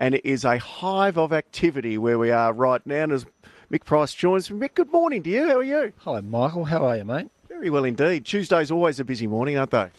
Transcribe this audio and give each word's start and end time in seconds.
and 0.00 0.14
it 0.14 0.24
is 0.24 0.44
a 0.44 0.58
hive 0.58 1.18
of 1.18 1.32
activity 1.32 1.98
where 1.98 2.18
we 2.18 2.30
are 2.30 2.52
right 2.54 2.84
now. 2.86 3.04
And 3.04 3.12
as 3.12 3.26
Mick 3.70 3.84
Price 3.84 4.14
joins 4.14 4.50
me, 4.50 4.66
Mick, 4.66 4.74
good 4.74 4.90
morning 4.90 5.22
to 5.22 5.30
you. 5.30 5.46
How 5.46 5.58
are 5.58 5.62
you? 5.62 5.92
Hello, 5.98 6.22
Michael. 6.22 6.64
How 6.64 6.86
are 6.86 6.96
you, 6.96 7.04
mate? 7.04 7.28
Very 7.48 7.68
well 7.68 7.84
indeed. 7.84 8.24
Tuesday's 8.24 8.70
always 8.70 8.98
a 8.98 9.04
busy 9.04 9.26
morning, 9.26 9.58
aren't 9.58 9.72
they? 9.72 9.90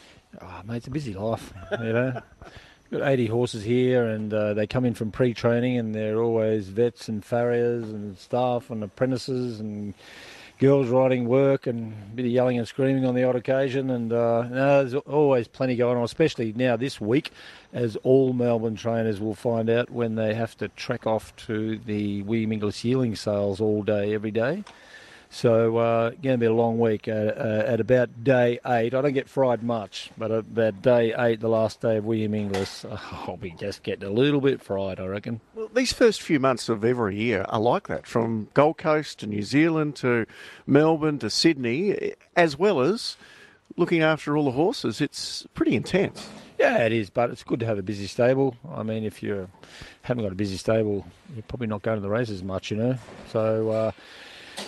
Oh, 0.42 0.62
mate, 0.66 0.78
it's 0.78 0.88
a 0.88 0.92
busy 0.92 1.14
life. 1.14 1.54
You 1.80 1.94
know, 1.94 2.22
got 2.92 3.08
80 3.08 3.28
horses 3.28 3.64
here, 3.64 4.06
and 4.08 4.34
uh, 4.34 4.54
they 4.54 4.68
come 4.68 4.84
in 4.84 4.94
from 4.94 5.12
pre-training, 5.12 5.78
and 5.78 5.96
they're 5.96 6.22
always 6.22 6.68
vets 6.68 7.08
and 7.08 7.24
farriers 7.24 7.90
and 7.90 8.18
staff 8.18 8.70
and 8.70 8.84
apprentices 8.84 9.60
and 9.60 9.94
girls 10.62 10.90
riding 10.90 11.28
work 11.28 11.66
and 11.66 11.92
a 11.92 12.16
bit 12.16 12.26
of 12.26 12.32
yelling 12.32 12.60
and 12.60 12.68
screaming 12.68 13.04
on 13.04 13.16
the 13.16 13.24
odd 13.24 13.36
occasion. 13.36 13.90
And 13.90 14.14
uh, 14.14 14.44
no, 14.44 14.86
there's 14.86 14.94
always 14.94 15.48
plenty 15.48 15.76
going 15.76 15.98
on, 15.98 16.04
especially 16.04 16.54
now 16.56 16.78
this 16.78 17.02
week, 17.02 17.32
as 17.74 17.96
all 18.04 18.32
Melbourne 18.32 18.76
trainers 18.76 19.20
will 19.20 19.34
find 19.34 19.72
out 19.72 19.90
when 19.90 20.14
they 20.14 20.36
have 20.36 20.56
to 20.60 20.68
trek 20.70 21.08
off 21.08 21.36
to 21.48 21.80
the 21.80 22.22
William 22.22 22.52
Inglis 22.52 22.86
yearling 22.86 23.16
sales 23.16 23.60
all 23.60 23.82
day, 23.82 24.14
every 24.14 24.30
day. 24.30 24.64
So 25.34 25.78
uh, 25.78 26.10
going 26.10 26.34
to 26.34 26.38
be 26.38 26.46
a 26.46 26.54
long 26.54 26.78
week. 26.78 27.08
Uh, 27.08 27.12
uh, 27.12 27.64
at 27.66 27.80
about 27.80 28.22
day 28.22 28.60
eight, 28.66 28.94
I 28.94 29.02
don't 29.02 29.14
get 29.14 29.30
fried 29.30 29.64
much, 29.64 30.12
but 30.18 30.30
about 30.30 30.82
day 30.82 31.14
eight, 31.18 31.40
the 31.40 31.48
last 31.48 31.80
day 31.80 31.98
of 31.98 32.06
William 32.06 32.34
Inglis, 32.34 32.86
I'll 33.12 33.38
be 33.38 33.52
just 33.52 33.82
getting 33.82 34.08
a 34.08 34.12
little 34.12 34.42
bit 34.42 34.62
fried, 34.62 35.00
I 35.00 35.06
reckon. 35.06 35.40
Well, 35.56 35.70
these 35.74 35.94
first 35.94 36.22
few 36.22 36.38
months 36.42 36.68
of 36.68 36.84
every 36.84 37.16
year 37.16 37.46
are 37.48 37.62
like 37.62 37.88
that, 37.88 38.06
from 38.06 38.50
Gold 38.54 38.78
Coast 38.78 39.20
to 39.20 39.26
New 39.26 39.42
Zealand 39.42 39.96
to 39.98 40.26
Melbourne 40.68 41.18
to 41.20 41.30
Sydney, 41.30 42.14
as 42.36 42.60
well 42.60 42.82
as 42.82 43.16
looking 43.78 44.02
after 44.02 44.36
all 44.36 44.44
the 44.44 44.52
horses. 44.52 45.00
It's 45.00 45.48
pretty 45.54 45.78
intense. 45.78 46.28
Yeah, 46.60 46.80
it 46.80 46.92
is, 46.92 47.10
but 47.10 47.30
it's 47.30 47.44
good 47.44 47.62
to 47.62 47.66
have 47.66 47.80
a 47.80 47.84
busy 47.84 48.08
stable. 48.08 48.58
I 48.70 48.84
mean, 48.84 49.06
if 49.06 49.24
you 49.24 49.48
haven't 50.02 50.26
got 50.26 50.34
a 50.34 50.36
busy 50.36 50.58
stable, 50.58 51.08
you're 51.34 51.44
probably 51.44 51.68
not 51.68 51.84
going 51.84 51.96
to 51.96 52.02
the 52.02 52.10
races 52.10 52.44
much, 52.44 52.70
you 52.70 52.76
know. 52.76 52.98
So. 53.32 53.94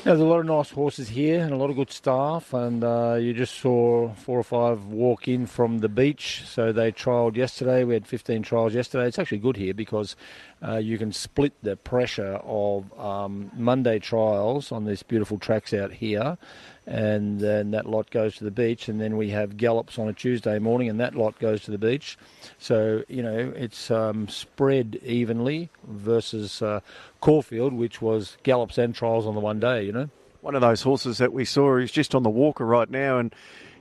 There's 0.03 0.19
a 0.19 0.25
lot 0.25 0.39
of 0.39 0.45
nice 0.45 0.69
horses 0.69 1.09
here 1.09 1.39
and 1.39 1.53
a 1.53 1.55
lot 1.55 1.69
of 1.69 1.77
good 1.77 1.91
staff, 1.91 2.53
and 2.53 2.83
uh, 2.83 3.17
you 3.19 3.33
just 3.33 3.55
saw 3.55 4.13
four 4.15 4.37
or 4.37 4.43
five 4.43 4.85
walk 4.85 5.29
in 5.29 5.45
from 5.45 5.79
the 5.79 5.87
beach. 5.87 6.43
So 6.45 6.73
they 6.73 6.91
trialled 6.91 7.37
yesterday. 7.37 7.85
We 7.85 7.93
had 7.93 8.05
15 8.05 8.43
trials 8.43 8.73
yesterday. 8.73 9.07
It's 9.07 9.17
actually 9.17 9.37
good 9.37 9.55
here 9.55 9.73
because 9.73 10.17
uh, 10.66 10.78
you 10.78 10.97
can 10.97 11.11
split 11.11 11.53
the 11.61 11.75
pressure 11.75 12.39
of 12.44 12.97
um, 13.00 13.52
Monday 13.56 14.00
trials 14.00 14.72
on 14.72 14.86
these 14.86 15.03
beautiful 15.03 15.38
tracks 15.38 15.73
out 15.73 15.92
here 15.92 16.38
and 16.86 17.39
then 17.39 17.72
that 17.72 17.86
lot 17.86 18.09
goes 18.09 18.36
to 18.36 18.44
the 18.44 18.52
beach, 18.52 18.89
and 18.89 19.00
then 19.00 19.16
we 19.16 19.30
have 19.30 19.56
gallops 19.56 19.97
on 19.97 20.09
a 20.09 20.14
Tuesday 20.14 20.59
morning, 20.59 20.89
and 20.89 21.00
that 21.00 21.16
lot 21.16 21.39
goes 21.39 21.64
to 21.64 21.72
the 21.72 21.78
beach. 21.78 22.17
So 22.58 23.03
you 23.08 23.23
know 23.23 23.53
it's 23.56 23.89
um, 23.89 24.28
spread 24.28 25.00
evenly 25.03 25.69
versus 25.88 26.61
uh, 26.61 26.81
Caulfield, 27.22 27.73
which 27.73 28.02
was 28.02 28.38
gallops 28.44 28.78
and 28.78 28.94
trials 28.94 29.25
on 29.25 29.34
the 29.34 29.39
one 29.39 29.61
day. 29.61 29.84
You 29.84 29.94
know, 29.94 30.09
one 30.41 30.56
of 30.56 30.61
those 30.61 30.81
horses 30.81 31.19
that 31.19 31.31
we 31.31 31.45
saw 31.45 31.78
is 31.78 31.91
just 31.91 32.14
on 32.14 32.23
the 32.23 32.30
walker 32.30 32.66
right 32.66 32.89
now, 32.89 33.17
and 33.17 33.34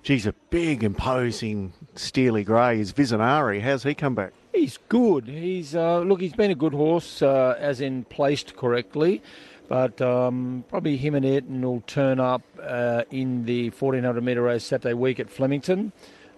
She's 0.05 0.27
a 0.27 0.33
big, 0.51 0.83
imposing 0.83 1.73
steely 1.95 2.43
grey 2.43 2.81
is 2.81 2.93
Visionari. 2.93 3.61
How's 3.61 3.85
he 3.85 3.95
come 3.95 4.17
back? 4.17 4.33
He's 4.53 4.79
good. 4.89 5.29
He's 5.29 5.75
uh, 5.75 6.01
look, 6.01 6.21
he's 6.21 6.35
been 6.35 6.51
a 6.51 6.55
good 6.55 6.75
horse, 6.75 7.23
uh, 7.23 7.57
as 7.59 7.81
in 7.81 8.05
placed 8.05 8.57
correctly. 8.57 9.23
But 9.69 10.03
um, 10.03 10.65
probably 10.69 10.99
him 10.99 11.15
and 11.15 11.25
Ayrton 11.25 11.63
will 11.63 11.81
turn 11.87 12.21
up 12.21 12.43
uh, 12.63 13.05
in 13.11 13.47
the 13.47 13.71
1400 13.71 14.23
metre 14.23 14.43
race 14.43 14.65
Saturday 14.65 14.93
week 14.93 15.19
at 15.19 15.31
Flemington. 15.31 15.93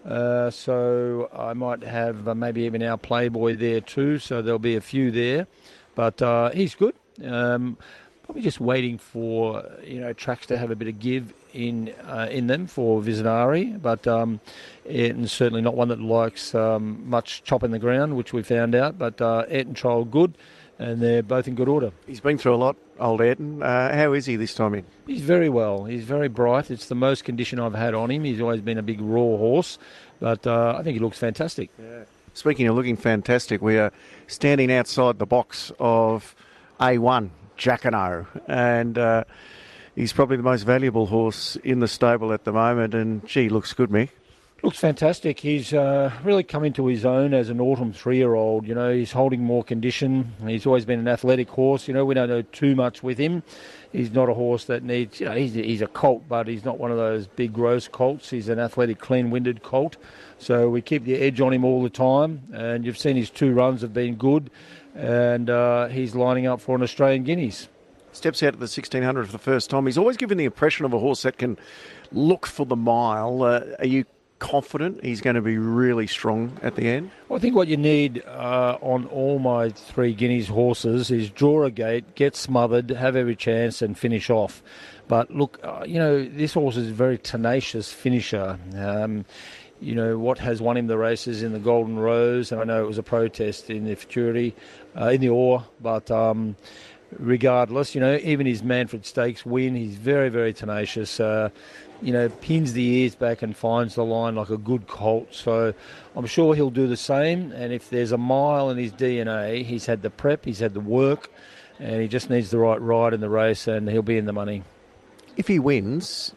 Uh, 0.05 0.51
so 0.51 1.29
I 1.37 1.55
might 1.55 1.83
have 1.83 2.29
uh, 2.29 2.35
maybe 2.35 2.63
even 2.63 2.83
our 2.83 2.97
Playboy 2.97 3.57
there 3.57 3.81
too. 3.81 4.19
So 4.19 4.43
there'll 4.43 4.61
be 4.61 4.77
a 4.77 4.81
few 4.81 5.11
there. 5.11 5.49
But 5.97 6.23
uh, 6.23 6.51
he's 6.51 6.75
good. 6.75 6.95
Um, 7.25 7.79
probably 8.25 8.43
just 8.43 8.61
waiting 8.61 8.99
for 8.99 9.65
you 9.85 10.01
know 10.01 10.13
tracks 10.13 10.47
to 10.47 10.59
have 10.59 10.71
a 10.71 10.77
bit 10.77 10.89
of 10.89 10.99
give 10.99 11.33
in 11.53 11.95
uh, 12.07 12.29
in 12.31 12.47
them 12.47 12.67
for 12.67 13.01
Visionari, 13.01 13.81
but 13.81 14.07
um, 14.07 14.41
Ayrton's 14.87 15.33
certainly 15.33 15.63
not 15.63 15.75
one 15.75 15.89
that 15.89 16.01
likes 16.01 16.55
um, 16.55 17.09
much 17.09 17.43
chop 17.45 17.63
in 17.63 17.71
the 17.71 17.79
ground, 17.79 18.17
which 18.17 18.33
we 18.33 18.43
found 18.43 18.75
out. 18.75 18.99
But 18.99 19.21
uh, 19.21 19.45
Ayrton 19.49 19.75
trial 19.75 20.05
good 20.05 20.37
and 20.79 21.01
they're 21.01 21.23
both 21.23 21.47
in 21.47 21.55
good 21.55 21.69
order. 21.69 21.93
He's 22.07 22.21
been 22.21 22.39
through 22.39 22.55
a 22.55 22.57
lot, 22.57 22.77
old 22.99 23.21
Ayrton. 23.21 23.63
Uh, 23.63 23.95
how 23.95 24.13
is 24.13 24.27
he 24.27 24.37
this 24.37 24.55
time 24.55 24.75
in? 24.75 24.85
He's 25.07 25.21
very 25.21 25.49
well. 25.49 25.85
He's 25.85 26.05
very 26.05 26.29
bright. 26.29 26.71
It's 26.71 26.87
the 26.87 26.95
most 26.95 27.25
condition 27.25 27.61
I've 27.61 27.75
had 27.75 27.95
on 27.95 28.11
him. 28.11 28.25
He's 28.25 28.41
always 28.41 28.61
been 28.61 28.79
a 28.79 28.83
big 28.83 29.01
raw 29.01 29.37
horse, 29.37 29.79
but 30.21 30.47
uh, 30.47 30.77
I 30.79 30.83
think 30.83 30.95
he 30.95 31.01
looks 31.01 31.19
fantastic. 31.19 31.71
Yeah. 31.79 32.05
Speaking 32.35 32.67
of 32.67 32.75
looking 32.75 32.97
fantastic, 32.97 33.63
we 33.63 33.79
are 33.79 33.93
standing 34.27 34.73
outside 34.73 35.19
the 35.19 35.27
box 35.27 35.71
of 35.79 36.35
A1 36.81 37.31
Jacquinot, 37.59 38.27
and 38.49 38.99
uh, 38.99 39.25
he's 39.95 40.13
probably 40.13 40.37
the 40.37 40.43
most 40.43 40.63
valuable 40.63 41.07
horse 41.07 41.57
in 41.65 41.81
the 41.81 41.89
stable 41.89 42.33
at 42.33 42.45
the 42.45 42.53
moment. 42.53 42.95
And 42.95 43.27
gee, 43.27 43.49
looks 43.49 43.73
good, 43.73 43.91
Mick. 43.91 44.11
Looks 44.63 44.79
fantastic. 44.79 45.41
He's 45.41 45.75
uh, 45.75 46.11
really 46.25 46.43
come 46.43 46.65
into 46.65 46.87
his 46.87 47.05
own 47.05 47.35
as 47.35 47.51
an 47.51 47.61
autumn 47.61 47.93
three-year-old. 47.93 48.67
You 48.67 48.75
know, 48.75 48.95
he's 48.95 49.13
holding 49.13 49.45
more 49.45 49.63
condition. 49.63 50.33
He's 50.47 50.65
always 50.65 50.87
been 50.87 51.01
an 51.01 51.07
athletic 51.07 51.51
horse. 51.51 51.87
You 51.87 51.93
know, 51.93 52.07
we 52.07 52.15
don't 52.15 52.31
know 52.31 52.41
too 52.41 52.75
much 52.75 53.03
with 53.03 53.19
him. 53.19 53.43
He's 53.93 54.11
not 54.11 54.31
a 54.31 54.33
horse 54.33 54.65
that 54.65 54.83
needs. 54.83 55.21
You 55.21 55.27
know, 55.27 55.35
he's 55.35 55.53
he's 55.53 55.83
a 55.83 55.87
colt, 55.87 56.25
but 56.31 56.49
he's 56.49 56.65
not 56.65 56.79
one 56.79 56.91
of 56.91 56.97
those 56.97 57.27
big 57.27 57.53
gross 57.53 57.89
colts. 57.89 58.31
He's 58.31 58.49
an 58.49 58.59
athletic, 58.59 59.01
clean-winded 59.01 59.63
colt. 59.63 59.99
So 60.39 60.71
we 60.71 60.81
keep 60.81 61.05
the 61.05 61.17
edge 61.17 61.43
on 61.43 61.53
him 61.53 61.65
all 61.67 61.83
the 61.83 61.91
time. 61.91 62.45
And 62.55 62.87
you've 62.87 62.97
seen 62.97 63.17
his 63.17 63.29
two 63.29 63.53
runs 63.53 63.83
have 63.83 63.93
been 63.93 64.15
good, 64.15 64.51
and 64.95 65.51
uh, 65.51 65.89
he's 65.89 66.15
lining 66.15 66.47
up 66.47 66.61
for 66.61 66.77
an 66.77 66.83
Australian 66.83 67.25
Guineas 67.25 67.69
steps 68.13 68.43
out 68.43 68.55
of 68.55 68.61
the 68.61 68.65
1600 68.65 69.27
for 69.27 69.33
the 69.33 69.39
first 69.39 69.71
time. 69.71 69.87
He's 69.87 69.99
always 69.99 70.17
given 70.17 70.39
the 70.39 70.45
impression 70.45 70.85
of 70.85 70.93
a 70.93 70.99
horse 70.99 71.23
that 71.23 71.39
can 71.39 71.59
look 72.13 72.47
for 72.47 72.65
the 72.65 72.77
mile. 72.77 73.43
Uh, 73.43 73.63
are 73.79 73.87
you 73.87 74.05
confident 74.39 75.03
he's 75.03 75.21
going 75.21 75.37
to 75.37 75.43
be 75.43 75.59
really 75.59 76.07
strong 76.07 76.59
at 76.63 76.77
the 76.77 76.87
end? 76.87 77.11
Well, 77.29 77.39
I 77.39 77.41
think 77.41 77.55
what 77.55 77.69
you 77.69 77.77
need 77.77 78.23
uh, 78.27 78.79
on 78.81 79.07
all 79.07 79.39
my 79.39 79.71
three 79.71 80.13
Guineas 80.15 80.49
horses 80.49 81.11
is 81.11 81.31
draw 81.31 81.65
a 81.65 81.71
gate, 81.71 82.15
get 82.15 82.37
smothered, 82.37 82.91
have 82.91 83.17
every 83.17 83.37
chance, 83.37 83.83
and 83.83 83.99
finish 83.99 84.31
off. 84.31 84.63
But 85.09 85.31
look, 85.31 85.59
uh, 85.63 85.85
you 85.87 85.99
know, 85.99 86.25
this 86.25 86.55
horse 86.55 86.77
is 86.77 86.91
a 86.91 86.95
very 86.95 87.19
tenacious 87.19 87.93
finisher. 87.93 88.59
Um, 88.77 89.25
you 89.81 89.95
know, 89.95 90.19
what 90.19 90.39
has 90.39 90.63
won 90.63 90.77
him 90.77 90.87
the 90.87 90.99
races 90.99 91.43
in 91.43 91.53
the 91.53 91.59
Golden 91.59 91.99
Rose, 91.99 92.53
and 92.53 92.61
I 92.61 92.65
know 92.65 92.83
it 92.83 92.87
was 92.87 92.99
a 92.99 93.03
protest 93.03 93.71
in 93.71 93.85
the 93.85 93.95
Futurity, 93.95 94.55
uh, 94.99 95.09
in 95.09 95.21
the 95.21 95.29
Ore, 95.29 95.65
but. 95.81 96.11
Um, 96.11 96.57
regardless, 97.19 97.95
you 97.95 98.01
know, 98.01 98.17
even 98.25 98.47
his 98.47 98.63
Manfred 98.63 99.07
Stakes 99.07 99.47
win, 99.47 99.77
he's 99.77 99.95
very, 99.95 100.29
very 100.29 100.53
tenacious. 100.53 101.21
Uh, 101.21 101.51
you 102.03 102.13
know, 102.13 102.29
pins 102.29 102.73
the 102.73 102.85
ears 102.85 103.15
back 103.15 103.43
and 103.43 103.57
finds 103.57 103.95
the 103.95 104.05
line 104.05 104.35
like 104.35 104.51
a 104.51 104.59
good 104.59 104.87
colt. 104.87 105.29
So 105.33 105.73
I'm 106.17 106.27
sure 106.27 106.55
he'll 106.55 106.71
do 106.71 106.87
the 106.87 106.97
same. 106.97 107.53
And 107.53 107.73
if 107.73 107.91
there's 107.91 108.13
a 108.13 108.19
mile 108.19 108.71
in 108.71 108.79
his 108.79 108.93
DNA, 108.93 109.65
he's 109.65 109.87
had 109.87 110.03
the 110.03 110.11
prep, 110.11 110.45
he's 110.45 110.59
had 110.59 110.75
the 110.75 110.81
work, 110.81 111.31
and 111.79 112.03
he 112.03 112.09
just 112.09 112.31
needs 112.31 112.51
the 112.51 112.59
right 112.59 112.81
ride 112.81 113.15
in 113.15 113.21
the 113.21 113.31
race, 113.31 113.67
and 113.67 113.89
he'll 113.89 114.03
be 114.03 114.19
in 114.19 114.27
the 114.27 114.33
money. 114.33 114.63
If 115.37 115.49
he 115.49 115.59
wins, 115.59 116.35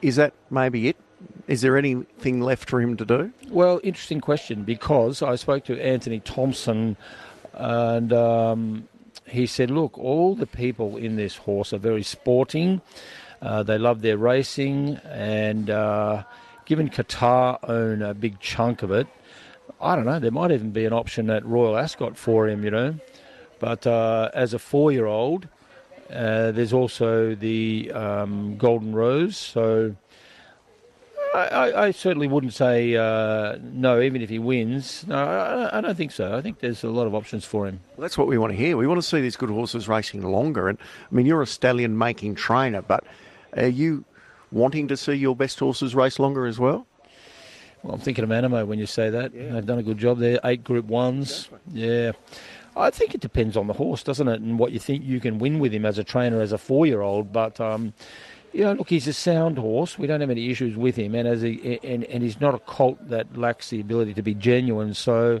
is 0.00 0.16
that 0.16 0.32
maybe 0.50 0.88
it? 0.88 0.96
Is 1.46 1.62
there 1.62 1.76
anything 1.76 2.40
left 2.40 2.68
for 2.68 2.80
him 2.80 2.96
to 2.98 3.04
do? 3.04 3.32
Well, 3.48 3.80
interesting 3.82 4.20
question 4.20 4.64
because 4.64 5.22
I 5.22 5.36
spoke 5.36 5.64
to 5.64 5.82
Anthony 5.82 6.20
Thompson 6.20 6.96
and 7.54 8.12
um, 8.12 8.88
he 9.26 9.46
said, 9.46 9.70
look, 9.70 9.98
all 9.98 10.34
the 10.34 10.46
people 10.46 10.96
in 10.96 11.16
this 11.16 11.36
horse 11.36 11.72
are 11.72 11.78
very 11.78 12.02
sporting. 12.02 12.80
Uh, 13.40 13.62
they 13.62 13.78
love 13.78 14.02
their 14.02 14.16
racing, 14.16 14.96
and 15.04 15.70
uh, 15.70 16.24
given 16.64 16.88
Qatar 16.88 17.58
own 17.68 18.02
a 18.02 18.12
big 18.14 18.40
chunk 18.40 18.82
of 18.82 18.90
it, 18.90 19.06
I 19.80 19.94
don't 19.94 20.06
know. 20.06 20.18
There 20.18 20.32
might 20.32 20.50
even 20.50 20.70
be 20.70 20.84
an 20.86 20.92
option 20.92 21.30
at 21.30 21.44
Royal 21.46 21.76
Ascot 21.76 22.16
for 22.16 22.48
him, 22.48 22.64
you 22.64 22.70
know. 22.70 22.96
But 23.60 23.86
uh, 23.86 24.30
as 24.34 24.54
a 24.54 24.58
four-year-old, 24.58 25.46
uh, 26.10 26.50
there's 26.52 26.72
also 26.72 27.34
the 27.34 27.92
um, 27.92 28.56
Golden 28.56 28.94
Rose, 28.94 29.36
so. 29.36 29.94
I, 31.34 31.86
I, 31.86 31.90
certainly 31.90 32.26
wouldn't 32.26 32.54
say 32.54 32.96
uh, 32.96 33.58
no, 33.60 34.00
even 34.00 34.22
if 34.22 34.28
he 34.30 34.38
wins. 34.38 35.06
No, 35.06 35.16
I, 35.16 35.78
I, 35.78 35.80
don't 35.80 35.96
think 35.96 36.12
so. 36.12 36.36
I 36.36 36.40
think 36.40 36.60
there's 36.60 36.84
a 36.84 36.88
lot 36.88 37.06
of 37.06 37.14
options 37.14 37.44
for 37.44 37.66
him. 37.66 37.80
Well, 37.96 38.02
that's 38.02 38.16
what 38.16 38.26
we 38.26 38.38
want 38.38 38.52
to 38.52 38.56
hear. 38.56 38.76
We 38.76 38.86
want 38.86 39.00
to 39.00 39.06
see 39.06 39.20
these 39.20 39.36
good 39.36 39.50
horses 39.50 39.88
racing 39.88 40.22
longer. 40.22 40.68
And 40.68 40.78
I 40.80 41.14
mean, 41.14 41.26
you're 41.26 41.42
a 41.42 41.46
stallion 41.46 41.98
making 41.98 42.36
trainer, 42.36 42.82
but 42.82 43.04
are 43.56 43.66
you 43.66 44.04
wanting 44.50 44.88
to 44.88 44.96
see 44.96 45.14
your 45.14 45.36
best 45.36 45.58
horses 45.58 45.94
race 45.94 46.18
longer 46.18 46.46
as 46.46 46.58
well? 46.58 46.86
Well, 47.82 47.94
I'm 47.94 48.00
thinking 48.00 48.24
of 48.24 48.30
Anamoe 48.30 48.66
when 48.66 48.78
you 48.78 48.86
say 48.86 49.10
that. 49.10 49.34
Yeah. 49.34 49.52
They've 49.52 49.66
done 49.66 49.78
a 49.78 49.82
good 49.82 49.98
job 49.98 50.18
there. 50.18 50.40
Eight 50.44 50.64
Group 50.64 50.86
Ones. 50.86 51.48
Yeah. 51.72 52.12
I 52.76 52.90
think 52.90 53.14
it 53.14 53.20
depends 53.20 53.56
on 53.56 53.66
the 53.66 53.72
horse, 53.72 54.02
doesn't 54.02 54.28
it, 54.28 54.40
and 54.40 54.58
what 54.58 54.72
you 54.72 54.78
think 54.78 55.04
you 55.04 55.20
can 55.20 55.38
win 55.38 55.58
with 55.58 55.72
him 55.72 55.84
as 55.84 55.98
a 55.98 56.04
trainer 56.04 56.40
as 56.40 56.52
a 56.52 56.58
four-year-old. 56.58 57.32
But 57.32 57.60
um, 57.60 57.92
you 58.52 58.64
know, 58.64 58.72
look, 58.72 58.88
he's 58.88 59.06
a 59.06 59.12
sound 59.12 59.58
horse. 59.58 59.98
We 59.98 60.06
don't 60.06 60.20
have 60.20 60.30
any 60.30 60.50
issues 60.50 60.76
with 60.76 60.96
him, 60.96 61.14
and 61.14 61.28
as 61.28 61.42
he 61.42 61.78
and, 61.82 62.04
and 62.04 62.22
he's 62.22 62.40
not 62.40 62.54
a 62.54 62.58
colt 62.58 62.98
that 63.08 63.36
lacks 63.36 63.70
the 63.70 63.80
ability 63.80 64.14
to 64.14 64.22
be 64.22 64.34
genuine. 64.34 64.94
So 64.94 65.40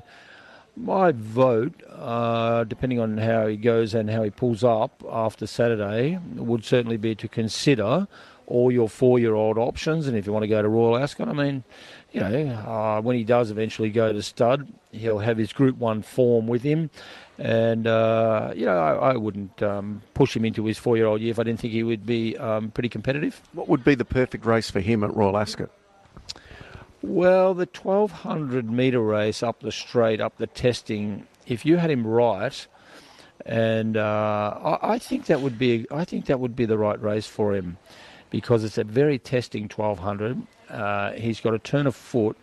my 0.76 1.12
vote, 1.12 1.82
uh, 1.88 2.64
depending 2.64 3.00
on 3.00 3.18
how 3.18 3.46
he 3.46 3.56
goes 3.56 3.94
and 3.94 4.08
how 4.10 4.22
he 4.22 4.30
pulls 4.30 4.62
up 4.62 5.02
after 5.10 5.46
Saturday, 5.46 6.18
would 6.34 6.64
certainly 6.64 6.96
be 6.96 7.14
to 7.16 7.28
consider 7.28 8.06
all 8.48 8.72
your 8.72 8.88
four-year-old 8.88 9.58
options. 9.58 10.08
And 10.08 10.16
if 10.16 10.26
you 10.26 10.32
want 10.32 10.42
to 10.42 10.48
go 10.48 10.60
to 10.60 10.68
Royal 10.68 10.96
Ascot, 10.96 11.28
I 11.28 11.32
mean, 11.32 11.62
you 12.12 12.20
know, 12.20 12.48
uh, 12.54 13.00
when 13.00 13.16
he 13.16 13.22
does 13.22 13.50
eventually 13.50 13.90
go 13.90 14.12
to 14.12 14.22
stud, 14.22 14.66
he'll 14.90 15.18
have 15.18 15.36
his 15.36 15.52
Group 15.52 15.76
One 15.76 16.02
form 16.02 16.46
with 16.46 16.62
him. 16.62 16.90
And 17.38 17.86
uh, 17.86 18.52
you 18.56 18.66
know, 18.66 18.78
I, 18.78 19.12
I 19.12 19.16
wouldn't 19.16 19.62
um, 19.62 20.02
push 20.14 20.34
him 20.34 20.44
into 20.44 20.64
his 20.64 20.78
four-year-old 20.78 21.20
year 21.20 21.30
if 21.30 21.38
I 21.38 21.44
didn't 21.44 21.60
think 21.60 21.72
he 21.72 21.84
would 21.84 22.04
be 22.04 22.36
um, 22.36 22.70
pretty 22.70 22.88
competitive. 22.88 23.40
What 23.52 23.68
would 23.68 23.84
be 23.84 23.94
the 23.94 24.04
perfect 24.04 24.44
race 24.44 24.70
for 24.70 24.80
him 24.80 25.04
at 25.04 25.14
Royal 25.14 25.36
Ascot? 25.36 25.70
Well, 27.00 27.54
the 27.54 27.68
1200 27.70 28.68
metre 28.68 29.00
race 29.00 29.42
up 29.42 29.60
the 29.60 29.70
straight, 29.70 30.20
up 30.20 30.36
the 30.38 30.48
testing, 30.48 31.28
if 31.46 31.64
you 31.64 31.76
had 31.76 31.90
him 31.90 32.04
right, 32.04 32.66
and 33.46 33.96
uh, 33.96 34.58
I, 34.82 34.94
I, 34.94 34.98
think 34.98 35.26
that 35.26 35.40
would 35.40 35.58
be 35.58 35.86
I 35.92 36.04
think 36.04 36.26
that 36.26 36.40
would 36.40 36.56
be 36.56 36.64
the 36.64 36.76
right 36.76 37.00
race 37.00 37.26
for 37.26 37.54
him, 37.54 37.78
because 38.30 38.64
it's 38.64 38.78
a 38.78 38.84
very 38.84 39.18
testing 39.18 39.64
1200. 39.64 40.42
Uh, 40.68 41.12
he's 41.12 41.40
got 41.40 41.54
a 41.54 41.58
turn 41.58 41.86
of 41.86 41.94
foot. 41.94 42.36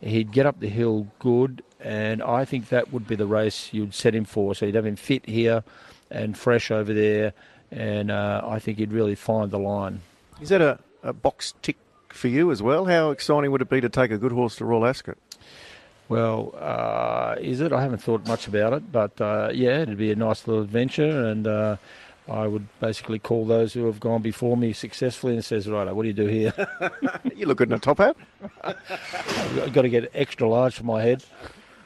He'd 0.00 0.32
get 0.32 0.46
up 0.46 0.60
the 0.60 0.68
hill 0.68 1.08
good, 1.18 1.62
and 1.80 2.22
I 2.22 2.44
think 2.44 2.68
that 2.68 2.92
would 2.92 3.06
be 3.06 3.16
the 3.16 3.26
race 3.26 3.70
you'd 3.72 3.94
set 3.94 4.14
him 4.14 4.24
for. 4.24 4.54
So 4.54 4.66
you'd 4.66 4.74
have 4.74 4.86
him 4.86 4.96
fit 4.96 5.26
here 5.26 5.64
and 6.10 6.36
fresh 6.36 6.70
over 6.70 6.92
there, 6.92 7.32
and 7.70 8.10
uh, 8.10 8.42
I 8.44 8.58
think 8.58 8.78
he'd 8.78 8.92
really 8.92 9.14
find 9.14 9.50
the 9.50 9.58
line. 9.58 10.02
Is 10.40 10.50
that 10.50 10.60
a, 10.60 10.78
a 11.02 11.12
box 11.12 11.54
tick 11.62 11.76
for 12.08 12.28
you 12.28 12.50
as 12.50 12.62
well. 12.62 12.86
How 12.86 13.10
exciting 13.10 13.50
would 13.50 13.62
it 13.62 13.68
be 13.68 13.80
to 13.80 13.88
take 13.88 14.10
a 14.10 14.18
good 14.18 14.32
horse 14.32 14.56
to 14.56 14.64
Royal 14.64 14.86
Ascot? 14.86 15.18
Well, 16.08 16.54
uh, 16.58 17.36
is 17.40 17.60
it? 17.60 17.72
I 17.72 17.82
haven't 17.82 18.02
thought 18.02 18.26
much 18.26 18.46
about 18.46 18.74
it, 18.74 18.92
but 18.92 19.18
uh, 19.20 19.50
yeah, 19.52 19.80
it'd 19.80 19.96
be 19.96 20.12
a 20.12 20.16
nice 20.16 20.46
little 20.46 20.62
adventure, 20.62 21.26
and 21.28 21.46
uh, 21.46 21.76
I 22.28 22.46
would 22.46 22.66
basically 22.80 23.18
call 23.18 23.44
those 23.44 23.74
who 23.74 23.84
have 23.86 24.00
gone 24.00 24.22
before 24.22 24.56
me 24.56 24.72
successfully 24.72 25.34
and 25.34 25.44
says, 25.44 25.68
"Right, 25.68 25.90
what 25.94 26.02
do 26.02 26.08
you 26.08 26.14
do 26.14 26.26
here?" 26.26 26.52
you 27.36 27.46
look 27.46 27.58
good 27.58 27.68
in 27.68 27.74
a 27.74 27.78
top 27.78 27.98
hat. 27.98 28.16
I've 28.62 29.72
got 29.72 29.82
to 29.82 29.88
get 29.88 30.10
extra 30.14 30.48
large 30.48 30.76
for 30.76 30.84
my 30.84 31.02
head. 31.02 31.24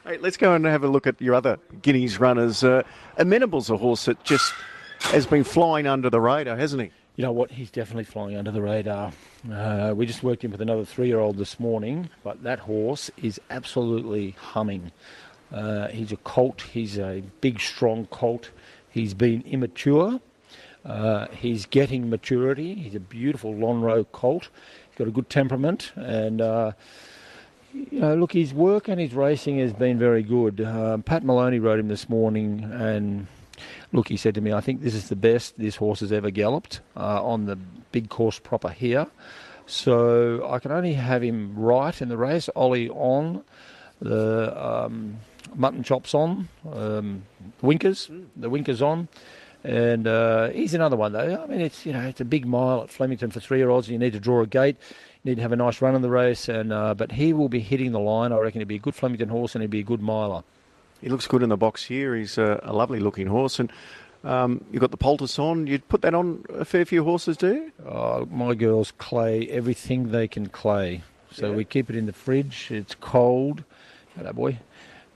Hey, 0.05 0.17
let's 0.17 0.37
go 0.37 0.53
and 0.53 0.65
have 0.65 0.83
a 0.83 0.87
look 0.87 1.07
at 1.07 1.21
your 1.21 1.35
other 1.35 1.59
Guineas 1.81 2.19
runners. 2.19 2.63
Uh, 2.63 2.83
Amenable's 3.17 3.69
a 3.69 3.77
horse 3.77 4.05
that 4.05 4.23
just 4.23 4.53
has 5.01 5.25
been 5.25 5.43
flying 5.43 5.87
under 5.87 6.09
the 6.09 6.21
radar, 6.21 6.55
hasn't 6.57 6.81
he? 6.81 6.91
You 7.15 7.25
know 7.25 7.31
what? 7.33 7.51
He's 7.51 7.69
definitely 7.69 8.05
flying 8.05 8.37
under 8.37 8.49
the 8.49 8.61
radar. 8.61 9.11
Uh, 9.51 9.93
we 9.95 10.05
just 10.05 10.23
worked 10.23 10.45
in 10.45 10.51
with 10.51 10.61
another 10.61 10.85
three-year-old 10.85 11.37
this 11.37 11.59
morning, 11.59 12.09
but 12.23 12.43
that 12.43 12.59
horse 12.59 13.11
is 13.21 13.41
absolutely 13.49 14.31
humming. 14.31 14.91
Uh, 15.51 15.89
he's 15.89 16.13
a 16.13 16.17
colt. 16.17 16.61
He's 16.61 16.97
a 16.97 17.21
big, 17.41 17.59
strong 17.59 18.05
colt. 18.05 18.51
He's 18.89 19.13
been 19.13 19.41
immature. 19.41 20.21
Uh, 20.89 21.27
he's 21.27 21.67
getting 21.67 22.09
maturity. 22.09 22.73
He's 22.73 22.95
a 22.95 22.99
beautiful 22.99 23.53
Lonhro 23.53 24.05
colt. 24.11 24.49
He's 24.89 24.97
got 24.97 25.07
a 25.07 25.11
good 25.11 25.29
temperament, 25.29 25.91
and 25.95 26.41
uh, 26.41 26.71
you 27.73 27.99
know, 27.99 28.15
look, 28.15 28.33
his 28.33 28.53
work 28.53 28.87
and 28.87 28.99
his 28.99 29.13
racing 29.13 29.59
has 29.59 29.71
been 29.71 29.99
very 29.99 30.23
good. 30.23 30.61
Uh, 30.61 30.97
Pat 30.97 31.23
Maloney 31.23 31.59
wrote 31.59 31.79
him 31.79 31.89
this 31.89 32.09
morning, 32.09 32.63
and 32.63 33.27
look, 33.91 34.07
he 34.07 34.17
said 34.17 34.33
to 34.35 34.41
me, 34.41 34.51
I 34.51 34.61
think 34.61 34.81
this 34.81 34.95
is 34.95 35.09
the 35.09 35.15
best 35.15 35.57
this 35.59 35.75
horse 35.75 35.99
has 35.99 36.11
ever 36.11 36.31
galloped 36.31 36.81
uh, 36.97 37.23
on 37.23 37.45
the 37.45 37.55
big 37.91 38.09
course 38.09 38.39
proper 38.39 38.69
here. 38.69 39.07
So 39.67 40.49
I 40.49 40.57
can 40.57 40.71
only 40.71 40.93
have 40.93 41.21
him 41.21 41.53
right 41.55 42.01
in 42.01 42.09
the 42.09 42.17
race. 42.17 42.49
Ollie 42.55 42.89
on, 42.89 43.43
the 44.01 44.65
um, 44.65 45.19
mutton 45.53 45.83
chops 45.83 46.15
on, 46.15 46.49
um, 46.71 47.23
winkers, 47.61 48.09
the 48.35 48.49
winkers 48.49 48.81
on. 48.81 49.07
And 49.63 50.07
uh, 50.07 50.49
he's 50.49 50.73
another 50.73 50.95
one 50.95 51.11
though. 51.11 51.43
I 51.43 51.47
mean, 51.47 51.61
it's 51.61 51.85
you 51.85 51.93
know 51.93 52.01
it's 52.01 52.21
a 52.21 52.25
big 52.25 52.45
mile 52.45 52.81
at 52.83 52.89
Flemington 52.89 53.29
for 53.31 53.39
three-year-olds. 53.39 53.89
You 53.89 53.97
need 53.97 54.13
to 54.13 54.19
draw 54.19 54.41
a 54.41 54.47
gate. 54.47 54.77
You 55.23 55.31
need 55.31 55.35
to 55.35 55.41
have 55.41 55.51
a 55.51 55.57
nice 55.57 55.81
run 55.81 55.95
in 55.95 56.01
the 56.01 56.09
race, 56.09 56.47
and 56.47 56.71
uh, 56.71 56.93
but 56.93 57.11
he 57.11 57.33
will 57.33 57.49
be 57.49 57.59
hitting 57.59 57.91
the 57.91 57.99
line. 57.99 58.31
I 58.31 58.37
reckon 58.37 58.61
he'd 58.61 58.67
be 58.69 58.75
a 58.75 58.79
good 58.79 58.95
Flemington 58.95 59.29
horse, 59.29 59.55
and 59.55 59.61
he'd 59.61 59.71
be 59.71 59.81
a 59.81 59.83
good 59.83 60.01
miler. 60.01 60.43
He 61.01 61.09
looks 61.09 61.27
good 61.27 61.43
in 61.43 61.49
the 61.49 61.57
box 61.57 61.83
here. 61.83 62.15
He's 62.15 62.37
a, 62.37 62.59
a 62.63 62.73
lovely 62.73 62.99
looking 62.99 63.27
horse. 63.27 63.59
And 63.59 63.71
um, 64.23 64.63
you've 64.71 64.81
got 64.81 64.91
the 64.91 64.97
poultice 64.97 65.39
on. 65.39 65.67
You'd 65.67 65.87
put 65.87 66.01
that 66.01 66.13
on 66.13 66.43
a 66.49 66.65
fair 66.65 66.85
few 66.85 67.03
horses, 67.03 67.37
do 67.37 67.53
you? 67.53 67.71
Oh, 67.85 68.25
my 68.25 68.53
girls 68.53 68.91
clay 68.97 69.47
everything 69.47 70.11
they 70.11 70.27
can 70.27 70.47
clay. 70.47 71.03
So 71.31 71.49
yeah. 71.49 71.55
we 71.55 71.63
keep 71.63 71.89
it 71.89 71.95
in 71.95 72.05
the 72.05 72.13
fridge. 72.13 72.69
It's 72.71 72.95
cold. 72.95 73.63
Hello, 74.17 74.33
boy. 74.33 74.59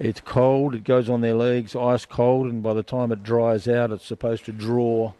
It's 0.04 0.20
cold. 0.20 0.76
It 0.76 0.84
goes 0.84 1.10
on 1.10 1.22
their 1.22 1.34
legs, 1.34 1.78
ice 1.78 2.06
cold, 2.06 2.48
and 2.48 2.62
by 2.62 2.74
the 2.74 2.84
time 2.84 3.14
it 3.14 3.24
dries 3.24 3.70
out, 3.70 3.90
it's 3.90 4.06
supposed 4.06 4.44
to 4.46 4.52
draw 4.52 5.14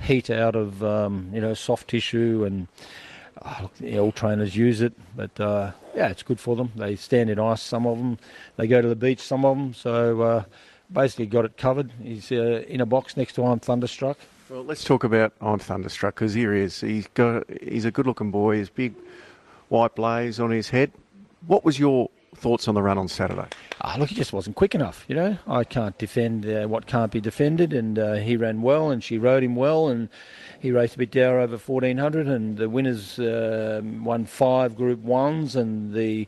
heat 0.00 0.30
out 0.30 0.54
of 0.54 0.84
um, 0.84 1.30
you 1.34 1.40
know 1.40 1.54
soft 1.54 1.88
tissue 1.88 2.44
and 2.46 2.68
oh, 3.44 3.68
all 3.98 4.12
trainers 4.12 4.54
use 4.54 4.80
it, 4.80 4.92
but 5.16 5.40
uh, 5.40 5.72
yeah, 5.96 6.06
it's 6.06 6.22
good 6.22 6.38
for 6.38 6.54
them. 6.54 6.70
They 6.76 6.94
stand 6.94 7.30
in 7.30 7.40
ice, 7.40 7.60
some 7.60 7.84
of 7.84 7.98
them. 7.98 8.16
They 8.56 8.68
go 8.68 8.80
to 8.80 8.86
the 8.86 8.94
beach, 8.94 9.18
some 9.18 9.44
of 9.44 9.56
them. 9.56 9.74
So 9.74 10.20
uh, 10.22 10.44
basically, 10.92 11.26
got 11.26 11.44
it 11.44 11.56
covered. 11.56 11.90
He's 12.00 12.30
uh, 12.30 12.62
in 12.68 12.80
a 12.80 12.86
box 12.86 13.16
next 13.16 13.32
to 13.32 13.44
I'm 13.44 13.58
Thunderstruck. 13.58 14.18
Well, 14.48 14.62
let's 14.62 14.84
talk 14.84 15.02
about 15.02 15.32
I'm 15.40 15.58
Thunderstruck 15.58 16.14
because 16.14 16.34
here 16.34 16.54
he 16.54 16.60
is. 16.60 16.80
He's 16.80 17.08
got 17.08 17.42
he's 17.60 17.84
a 17.84 17.90
good-looking 17.90 18.30
boy. 18.30 18.58
He's 18.58 18.70
big 18.70 18.94
white 19.68 19.96
blaze 19.96 20.38
on 20.38 20.52
his 20.52 20.70
head. 20.70 20.92
What 21.48 21.64
was 21.64 21.76
your 21.76 22.08
thoughts 22.38 22.68
on 22.68 22.74
the 22.74 22.82
run 22.82 22.98
on 22.98 23.08
Saturday? 23.08 23.46
Ah, 23.80 23.96
look, 23.98 24.08
he 24.08 24.14
just 24.14 24.32
wasn't 24.32 24.56
quick 24.56 24.74
enough. 24.74 25.04
You 25.08 25.14
know, 25.14 25.38
I 25.46 25.64
can't 25.64 25.96
defend 25.98 26.46
uh, 26.46 26.66
what 26.66 26.86
can't 26.86 27.12
be 27.12 27.20
defended, 27.20 27.72
and 27.72 27.98
uh, 27.98 28.14
he 28.14 28.36
ran 28.36 28.62
well, 28.62 28.90
and 28.90 29.02
she 29.02 29.18
rode 29.18 29.42
him 29.42 29.54
well, 29.56 29.88
and 29.88 30.08
he 30.60 30.72
raced 30.72 30.96
a 30.96 30.98
bit 30.98 31.10
down 31.10 31.34
over 31.34 31.56
1400, 31.56 32.26
and 32.26 32.56
the 32.56 32.68
winners 32.68 33.18
uh, 33.18 33.80
won 34.02 34.24
five 34.26 34.76
Group 34.76 35.00
Ones, 35.00 35.54
and 35.54 35.94
the 35.94 36.26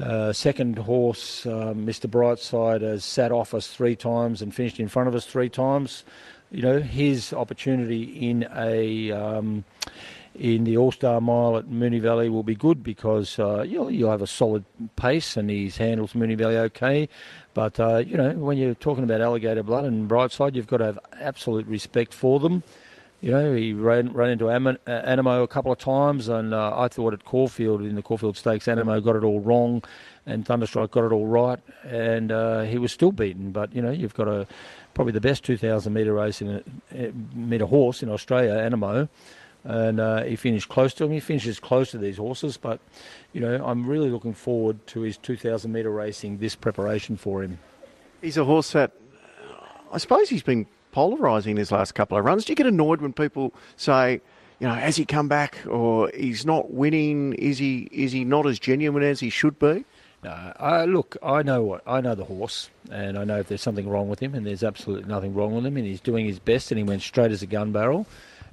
uh, 0.00 0.32
second 0.32 0.78
horse, 0.78 1.44
Mr. 1.44 2.08
Brightside, 2.08 2.82
has 2.82 3.04
sat 3.04 3.32
off 3.32 3.54
us 3.54 3.66
three 3.66 3.96
times 3.96 4.42
and 4.42 4.54
finished 4.54 4.80
in 4.80 4.88
front 4.88 5.08
of 5.08 5.14
us 5.14 5.26
three 5.26 5.48
times. 5.48 6.04
You 6.50 6.62
know, 6.62 6.80
his 6.80 7.32
opportunity 7.32 8.04
in 8.04 8.48
a 8.54 9.10
um, 9.10 9.64
in 10.38 10.64
the 10.64 10.76
All 10.76 10.92
Star 10.92 11.20
Mile 11.20 11.56
at 11.56 11.66
Moonee 11.66 12.00
Valley 12.00 12.28
will 12.28 12.42
be 12.42 12.54
good 12.54 12.82
because 12.82 13.38
uh, 13.38 13.62
you'll, 13.62 13.90
you'll 13.90 14.10
have 14.10 14.22
a 14.22 14.26
solid 14.26 14.64
pace 14.96 15.36
and 15.36 15.50
he 15.50 15.68
handles 15.70 16.12
Moonee 16.12 16.36
Valley 16.36 16.56
okay. 16.56 17.08
But, 17.54 17.80
uh, 17.80 17.98
you 17.98 18.16
know, 18.16 18.32
when 18.32 18.58
you're 18.58 18.74
talking 18.74 19.04
about 19.04 19.20
Alligator 19.20 19.62
Blood 19.62 19.84
and 19.84 20.08
Brightside, 20.08 20.54
you've 20.54 20.66
got 20.66 20.78
to 20.78 20.84
have 20.84 20.98
absolute 21.20 21.66
respect 21.66 22.12
for 22.12 22.38
them. 22.38 22.62
You 23.22 23.30
know, 23.30 23.54
he 23.54 23.72
ran, 23.72 24.12
ran 24.12 24.30
into 24.30 24.48
uh, 24.48 24.76
a 24.86 25.48
couple 25.48 25.72
of 25.72 25.78
times, 25.78 26.28
and 26.28 26.52
uh, 26.52 26.78
I 26.78 26.88
thought 26.88 27.14
at 27.14 27.24
Caulfield, 27.24 27.80
in 27.80 27.94
the 27.94 28.02
Caulfield 28.02 28.36
Stakes, 28.36 28.66
Anamoe 28.66 29.02
got 29.02 29.16
it 29.16 29.24
all 29.24 29.40
wrong, 29.40 29.82
and 30.26 30.44
Thunderstruck 30.44 30.90
got 30.90 31.04
it 31.04 31.12
all 31.12 31.26
right, 31.26 31.58
and 31.84 32.30
uh, 32.30 32.62
he 32.62 32.76
was 32.76 32.92
still 32.92 33.12
beaten. 33.12 33.52
But, 33.52 33.74
you 33.74 33.80
know, 33.80 33.90
you've 33.90 34.14
got 34.14 34.28
a 34.28 34.46
probably 34.92 35.12
the 35.12 35.20
best 35.20 35.44
2,000 35.44 35.92
metre 35.92 36.12
race 36.12 36.42
in 36.42 36.62
a, 36.92 37.12
metre 37.34 37.66
horse 37.66 38.02
in 38.02 38.10
Australia, 38.10 38.52
Anamoe 38.52 39.08
and 39.66 39.98
uh, 39.98 40.22
he 40.22 40.36
finished 40.36 40.68
close 40.68 40.94
to 40.94 41.04
him. 41.04 41.10
He 41.10 41.20
finishes 41.20 41.58
close 41.58 41.90
to 41.90 41.98
these 41.98 42.18
horses, 42.18 42.56
but 42.56 42.80
you 43.32 43.40
know 43.40 43.64
I'm 43.64 43.86
really 43.86 44.10
looking 44.10 44.32
forward 44.32 44.86
to 44.88 45.00
his 45.00 45.18
2,000 45.18 45.70
metre 45.70 45.90
racing. 45.90 46.38
This 46.38 46.54
preparation 46.54 47.16
for 47.16 47.42
him. 47.42 47.58
He's 48.22 48.36
a 48.36 48.44
horse 48.44 48.72
that 48.72 48.92
I 49.92 49.98
suppose 49.98 50.28
he's 50.28 50.42
been 50.42 50.66
polarising 50.94 51.56
his 51.58 51.72
last 51.72 51.94
couple 51.94 52.16
of 52.16 52.24
runs. 52.24 52.44
Do 52.44 52.52
you 52.52 52.56
get 52.56 52.66
annoyed 52.66 53.00
when 53.00 53.12
people 53.12 53.52
say? 53.76 54.20
You 54.58 54.66
know, 54.66 54.72
has 54.72 54.96
he 54.96 55.04
come 55.04 55.28
back, 55.28 55.58
or 55.68 56.10
he's 56.16 56.46
not 56.46 56.70
winning? 56.70 57.34
Is 57.34 57.58
he 57.58 57.88
is 57.92 58.12
he 58.12 58.24
not 58.24 58.46
as 58.46 58.58
genuine 58.58 59.02
as 59.02 59.20
he 59.20 59.28
should 59.28 59.58
be? 59.58 59.84
No, 60.24 60.30
uh, 60.30 60.86
look, 60.88 61.18
I 61.22 61.42
know 61.42 61.62
what 61.62 61.82
I 61.86 62.00
know 62.00 62.14
the 62.14 62.24
horse, 62.24 62.70
and 62.90 63.18
I 63.18 63.24
know 63.24 63.38
if 63.38 63.48
there's 63.48 63.60
something 63.60 63.86
wrong 63.86 64.08
with 64.08 64.20
him, 64.20 64.34
and 64.34 64.46
there's 64.46 64.64
absolutely 64.64 65.10
nothing 65.10 65.34
wrong 65.34 65.54
with 65.54 65.66
him, 65.66 65.76
and 65.76 65.84
he's 65.84 66.00
doing 66.00 66.24
his 66.24 66.38
best, 66.38 66.70
and 66.70 66.78
he 66.78 66.84
went 66.84 67.02
straight 67.02 67.32
as 67.32 67.42
a 67.42 67.46
gun 67.46 67.72
barrel 67.72 68.06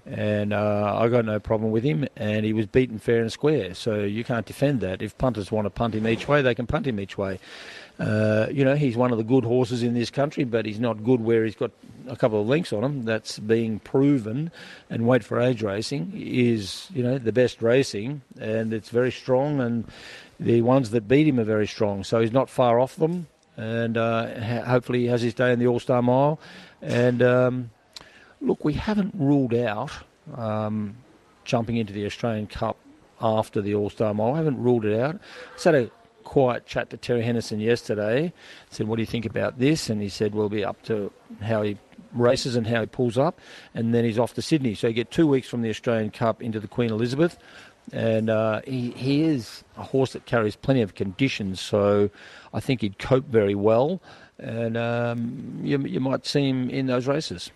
and 0.06 0.54
uh, 0.54 0.98
I 1.00 1.08
got 1.08 1.26
no 1.26 1.40
problem 1.40 1.72
with 1.72 1.84
him. 1.84 2.08
And 2.16 2.46
he 2.46 2.54
was 2.54 2.66
beaten 2.66 3.00
fair 3.00 3.22
and 3.22 3.32
square, 3.32 3.74
so 3.74 4.04
you 4.04 4.24
can't 4.24 4.46
defend 4.46 4.82
that. 4.82 5.02
If 5.02 5.18
punters 5.18 5.52
want 5.52 5.66
to 5.66 5.70
punt 5.70 5.96
him 5.96 6.08
each 6.08 6.28
way, 6.28 6.42
they 6.42 6.56
can 6.56 6.68
punt 6.68 6.88
him 6.88 7.00
each 7.00 7.18
way. 7.18 7.40
Uh, 8.00 8.48
you 8.52 8.66
know, 8.66 8.76
he's 8.76 8.98
one 8.98 9.12
of 9.12 9.18
the 9.18 9.24
good 9.24 9.44
horses 9.44 9.84
in 9.84 9.94
this 9.94 10.10
country, 10.10 10.44
but 10.44 10.66
he's 10.66 10.80
not 10.80 11.04
good 11.04 11.22
where 11.22 11.46
he's 11.46 11.56
got 11.56 11.72
a 12.08 12.16
couple 12.16 12.42
of 12.42 12.48
links 12.48 12.74
on 12.74 12.84
him. 12.84 13.04
That's 13.06 13.40
being 13.40 13.80
proven. 13.80 14.52
And 14.90 15.08
wait 15.08 15.24
for 15.24 15.40
Age 15.40 15.62
racing 15.62 16.12
is, 16.16 16.88
you 16.94 17.04
know, 17.04 17.18
the 17.18 17.32
best 17.32 17.62
racing, 17.62 18.22
and 18.40 18.74
it's 18.74 18.90
very 18.90 19.12
strong. 19.12 19.62
And 19.62 19.86
the 20.40 20.62
ones 20.64 20.90
that 20.90 21.08
beat 21.08 21.28
him 21.28 21.40
are 21.40 21.46
very 21.46 21.68
strong, 21.68 22.04
so 22.04 22.20
he's 22.20 22.32
not 22.32 22.50
far 22.50 22.80
off 22.80 22.96
them. 22.96 23.28
And 23.56 23.98
uh, 23.98 24.64
hopefully, 24.64 25.02
he 25.02 25.08
has 25.08 25.22
his 25.22 25.36
day 25.36 25.54
in 25.54 25.60
the 25.60 25.68
All 25.68 25.80
Star 25.80 26.02
Mile. 26.02 26.40
And 26.82 27.22
um, 27.22 27.70
Look, 28.44 28.66
we 28.66 28.74
haven't 28.74 29.14
ruled 29.18 29.54
out 29.54 29.92
um, 30.36 30.98
jumping 31.46 31.78
into 31.78 31.94
the 31.94 32.06
Australian 32.06 32.48
Cup 32.48 32.78
after 33.22 33.62
the 33.62 33.74
All 33.74 33.90
Star 33.90 34.14
Mile. 34.14 34.34
I 34.34 34.38
haven't 34.38 34.62
ruled 34.62 34.86
it 34.86 35.00
out. 35.00 35.20
It's 35.56 35.64
had 35.64 35.76
a 35.76 35.90
quiet 36.26 36.66
chat 36.66 36.90
to 36.90 36.98
Terry 36.98 37.22
Henderson 37.22 37.62
yesterday. 37.62 38.26
I 38.26 38.34
Said, 38.70 38.88
"What 38.88 38.98
do 38.98 39.02
you 39.02 39.08
think 39.08 39.26
about 39.26 39.60
this?" 39.60 39.90
And 39.90 40.02
he 40.02 40.10
said, 40.10 40.36
"We'll 40.36 40.50
be 40.50 40.66
up 40.66 40.82
to 40.84 41.12
how 41.42 41.62
he 41.62 41.78
races 42.12 42.58
and 42.58 42.68
how 42.68 42.82
he 42.82 42.86
pulls 42.86 43.18
up." 43.18 43.40
And 43.74 43.94
then 43.94 44.04
he's 44.04 44.20
off 44.20 44.34
to 44.34 44.42
Sydney. 44.42 44.76
So 44.76 44.88
you 44.88 44.94
get 44.94 45.10
two 45.10 45.26
weeks 45.26 45.48
from 45.48 45.62
the 45.62 45.70
Australian 45.70 46.12
Cup 46.12 46.42
into 46.42 46.60
the 46.60 46.68
Queen 46.68 46.92
Elizabeth. 46.92 47.38
And 47.92 48.30
uh, 48.30 48.62
he, 48.66 48.92
he 48.92 49.24
is 49.24 49.64
a 49.78 49.84
horse 49.84 50.14
that 50.14 50.26
carries 50.26 50.56
plenty 50.56 50.82
of 50.82 50.96
conditions, 50.96 51.60
so 51.60 52.10
I 52.54 52.62
think 52.62 52.80
he'd 52.80 52.98
cope 52.98 53.26
very 53.26 53.56
well. 53.56 54.02
And 54.40 54.78
um, 54.78 55.60
you, 55.62 55.78
you 55.80 56.00
might 56.00 56.26
see 56.26 56.48
him 56.48 56.70
in 56.70 56.88
those 56.88 57.08
races. 57.08 57.52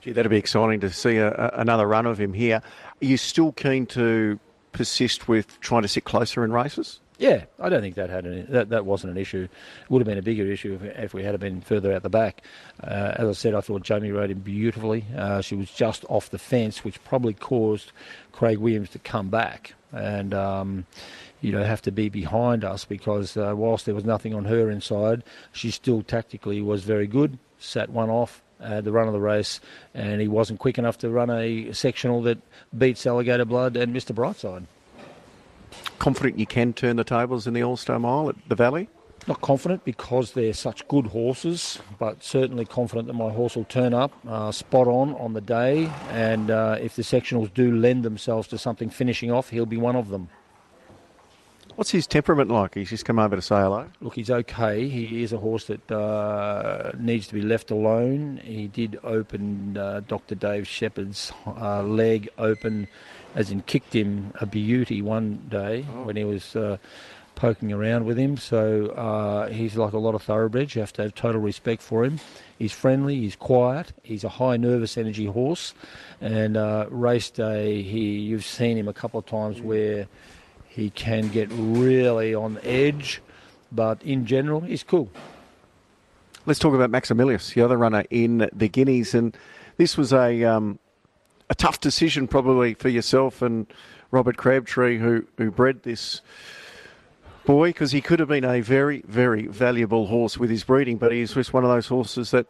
Gee, 0.00 0.12
that'd 0.12 0.30
be 0.30 0.38
exciting 0.38 0.80
to 0.80 0.90
see 0.90 1.16
a, 1.16 1.30
a, 1.30 1.50
another 1.60 1.86
run 1.86 2.06
of 2.06 2.18
him 2.18 2.32
here. 2.32 2.62
Are 3.02 3.04
you 3.04 3.16
still 3.16 3.52
keen 3.52 3.86
to 3.86 4.38
persist 4.72 5.28
with 5.28 5.60
trying 5.60 5.82
to 5.82 5.88
sit 5.88 6.04
closer 6.04 6.44
in 6.44 6.52
races? 6.52 7.00
Yeah, 7.18 7.44
I 7.58 7.68
don't 7.68 7.82
think 7.82 7.96
that 7.96 8.08
had 8.08 8.26
any, 8.26 8.40
that 8.42 8.70
that 8.70 8.86
wasn't 8.86 9.10
an 9.12 9.18
issue. 9.18 9.46
It 9.82 9.90
would 9.90 10.00
have 10.00 10.06
been 10.06 10.16
a 10.16 10.22
bigger 10.22 10.46
issue 10.46 10.78
if, 10.80 10.82
if 10.82 11.14
we 11.14 11.22
had 11.22 11.38
been 11.38 11.60
further 11.60 11.92
out 11.92 12.02
the 12.02 12.08
back. 12.08 12.42
Uh, 12.82 13.12
as 13.16 13.28
I 13.28 13.32
said, 13.32 13.54
I 13.54 13.60
thought 13.60 13.82
Jamie 13.82 14.10
rode 14.10 14.30
him 14.30 14.38
beautifully. 14.38 15.04
Uh, 15.14 15.42
she 15.42 15.54
was 15.54 15.70
just 15.70 16.06
off 16.08 16.30
the 16.30 16.38
fence, 16.38 16.82
which 16.82 17.02
probably 17.04 17.34
caused 17.34 17.92
Craig 18.32 18.56
Williams 18.58 18.90
to 18.90 18.98
come 18.98 19.28
back 19.28 19.74
and. 19.92 20.34
Um, 20.34 20.86
you 21.42 21.52
know, 21.52 21.64
have 21.64 21.82
to 21.82 21.90
be 21.90 22.10
behind 22.10 22.64
us 22.64 22.84
because 22.84 23.36
uh, 23.36 23.54
whilst 23.56 23.86
there 23.86 23.94
was 23.94 24.04
nothing 24.04 24.34
on 24.34 24.44
her 24.44 24.70
inside, 24.70 25.24
she 25.52 25.70
still 25.70 26.02
tactically 26.02 26.60
was 26.60 26.84
very 26.84 27.06
good. 27.06 27.38
Sat 27.58 27.88
one 27.88 28.10
off, 28.10 28.42
uh, 28.62 28.80
the 28.80 28.92
run 28.92 29.06
of 29.06 29.12
the 29.12 29.20
race, 29.20 29.60
and 29.94 30.20
he 30.20 30.28
wasn't 30.28 30.58
quick 30.58 30.78
enough 30.78 30.98
to 30.98 31.10
run 31.10 31.30
a 31.30 31.72
sectional 31.72 32.22
that 32.22 32.38
beats 32.76 33.06
Alligator 33.06 33.44
Blood 33.44 33.76
and 33.76 33.94
Mr. 33.94 34.14
Brightside. 34.14 34.64
Confident 35.98 36.38
you 36.38 36.46
can 36.46 36.72
turn 36.72 36.96
the 36.96 37.04
tables 37.04 37.46
in 37.46 37.54
the 37.54 37.62
All 37.62 37.76
Star 37.76 37.98
Mile 37.98 38.30
at 38.30 38.36
the 38.48 38.54
Valley? 38.54 38.88
Not 39.26 39.42
confident 39.42 39.84
because 39.84 40.32
they're 40.32 40.54
such 40.54 40.86
good 40.88 41.08
horses, 41.08 41.78
but 41.98 42.24
certainly 42.24 42.64
confident 42.64 43.06
that 43.06 43.12
my 43.12 43.30
horse 43.30 43.54
will 43.54 43.64
turn 43.64 43.92
up 43.92 44.12
uh, 44.26 44.50
spot 44.50 44.86
on 44.86 45.14
on 45.16 45.34
the 45.34 45.42
day. 45.42 45.90
And 46.10 46.50
uh, 46.50 46.78
if 46.80 46.96
the 46.96 47.02
sectionals 47.02 47.52
do 47.52 47.76
lend 47.76 48.02
themselves 48.02 48.48
to 48.48 48.58
something 48.58 48.88
finishing 48.88 49.30
off, 49.30 49.50
he'll 49.50 49.66
be 49.66 49.76
one 49.76 49.94
of 49.94 50.08
them. 50.08 50.30
What's 51.76 51.90
his 51.90 52.06
temperament 52.06 52.50
like? 52.50 52.74
He's 52.74 52.90
just 52.90 53.04
come 53.04 53.18
over 53.18 53.36
to 53.36 53.42
say 53.42 53.56
hello. 53.56 53.88
Look, 54.00 54.14
he's 54.14 54.30
okay. 54.30 54.88
He 54.88 55.22
is 55.22 55.32
a 55.32 55.38
horse 55.38 55.66
that 55.66 55.90
uh, 55.90 56.92
needs 56.98 57.26
to 57.28 57.34
be 57.34 57.42
left 57.42 57.70
alone. 57.70 58.40
He 58.42 58.68
did 58.68 58.98
open 59.02 59.76
uh, 59.76 60.00
Dr. 60.06 60.34
Dave 60.34 60.66
Shepherd's 60.66 61.32
uh, 61.46 61.82
leg 61.82 62.28
open, 62.38 62.88
as 63.34 63.50
in 63.50 63.62
kicked 63.62 63.94
him 63.94 64.32
a 64.40 64.46
beauty 64.46 65.00
one 65.00 65.46
day 65.48 65.86
oh. 65.94 66.02
when 66.04 66.16
he 66.16 66.24
was 66.24 66.56
uh, 66.56 66.76
poking 67.40 67.72
around 67.72 68.04
with 68.04 68.18
him. 68.18 68.36
So 68.36 68.88
uh, 68.88 69.48
he's 69.48 69.76
like 69.76 69.92
a 69.92 69.98
lot 69.98 70.14
of 70.14 70.22
thoroughbreds. 70.22 70.74
You 70.74 70.82
have 70.82 70.92
to 70.94 71.02
have 71.02 71.14
total 71.14 71.40
respect 71.40 71.82
for 71.82 72.04
him. 72.04 72.20
He's 72.58 72.72
friendly. 72.72 73.16
He's 73.16 73.36
quiet. 73.36 73.92
He's 74.02 74.24
a 74.24 74.28
high 74.28 74.58
nervous 74.58 74.98
energy 74.98 75.26
horse. 75.26 75.72
And 76.20 76.56
uh, 76.56 76.86
race 76.90 77.30
day, 77.30 77.82
he 77.82 78.18
you've 78.18 78.44
seen 78.44 78.76
him 78.76 78.88
a 78.88 78.92
couple 78.92 79.18
of 79.18 79.26
times 79.26 79.60
where 79.60 80.06
he 80.70 80.88
can 80.90 81.28
get 81.28 81.48
really 81.50 82.32
on 82.32 82.60
edge, 82.62 83.20
but 83.72 84.00
in 84.04 84.24
general, 84.24 84.60
he's 84.60 84.84
cool. 84.84 85.10
Let's 86.46 86.60
talk 86.60 86.74
about 86.74 86.90
Maximilius, 86.90 87.52
the 87.52 87.62
other 87.62 87.76
runner 87.76 88.04
in 88.08 88.48
the 88.52 88.68
Guineas, 88.68 89.12
and 89.12 89.36
this 89.78 89.98
was 89.98 90.12
a 90.12 90.44
um, 90.44 90.78
a 91.50 91.56
tough 91.56 91.80
decision 91.80 92.28
probably 92.28 92.74
for 92.74 92.88
yourself 92.88 93.42
and 93.42 93.66
Robert 94.12 94.36
Crabtree, 94.36 94.98
who 94.98 95.26
who 95.38 95.50
bred 95.50 95.82
this 95.82 96.20
boy, 97.44 97.70
because 97.70 97.90
he 97.90 98.00
could 98.00 98.20
have 98.20 98.28
been 98.28 98.44
a 98.44 98.60
very 98.60 99.02
very 99.08 99.48
valuable 99.48 100.06
horse 100.06 100.38
with 100.38 100.50
his 100.50 100.62
breeding, 100.62 100.98
but 100.98 101.10
he's 101.10 101.34
just 101.34 101.52
one 101.52 101.64
of 101.64 101.70
those 101.70 101.88
horses 101.88 102.30
that 102.30 102.46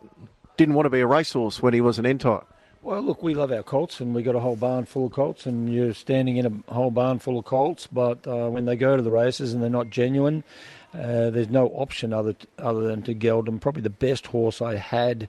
didn't 0.58 0.74
want 0.74 0.84
to 0.84 0.90
be 0.90 1.00
a 1.00 1.06
racehorse 1.06 1.62
when 1.62 1.72
he 1.72 1.80
was 1.80 1.98
an 1.98 2.04
entire. 2.04 2.44
Well, 2.82 3.02
look, 3.02 3.22
we 3.22 3.34
love 3.34 3.52
our 3.52 3.62
colts, 3.62 4.00
and 4.00 4.14
we 4.14 4.22
got 4.22 4.34
a 4.34 4.40
whole 4.40 4.56
barn 4.56 4.86
full 4.86 5.06
of 5.06 5.12
colts, 5.12 5.44
and 5.44 5.70
you're 5.72 5.92
standing 5.92 6.38
in 6.38 6.62
a 6.66 6.72
whole 6.72 6.90
barn 6.90 7.18
full 7.18 7.38
of 7.38 7.44
colts. 7.44 7.86
But 7.86 8.26
uh, 8.26 8.48
when 8.48 8.64
they 8.64 8.74
go 8.74 8.96
to 8.96 9.02
the 9.02 9.10
races 9.10 9.52
and 9.52 9.62
they're 9.62 9.68
not 9.68 9.90
genuine, 9.90 10.44
uh, 10.94 11.28
there's 11.28 11.50
no 11.50 11.66
option 11.68 12.14
other 12.14 12.34
other 12.58 12.80
than 12.88 13.02
to 13.02 13.12
geld 13.12 13.46
them. 13.46 13.58
Probably 13.58 13.82
the 13.82 13.90
best 13.90 14.28
horse 14.28 14.62
I 14.62 14.76
had, 14.76 15.28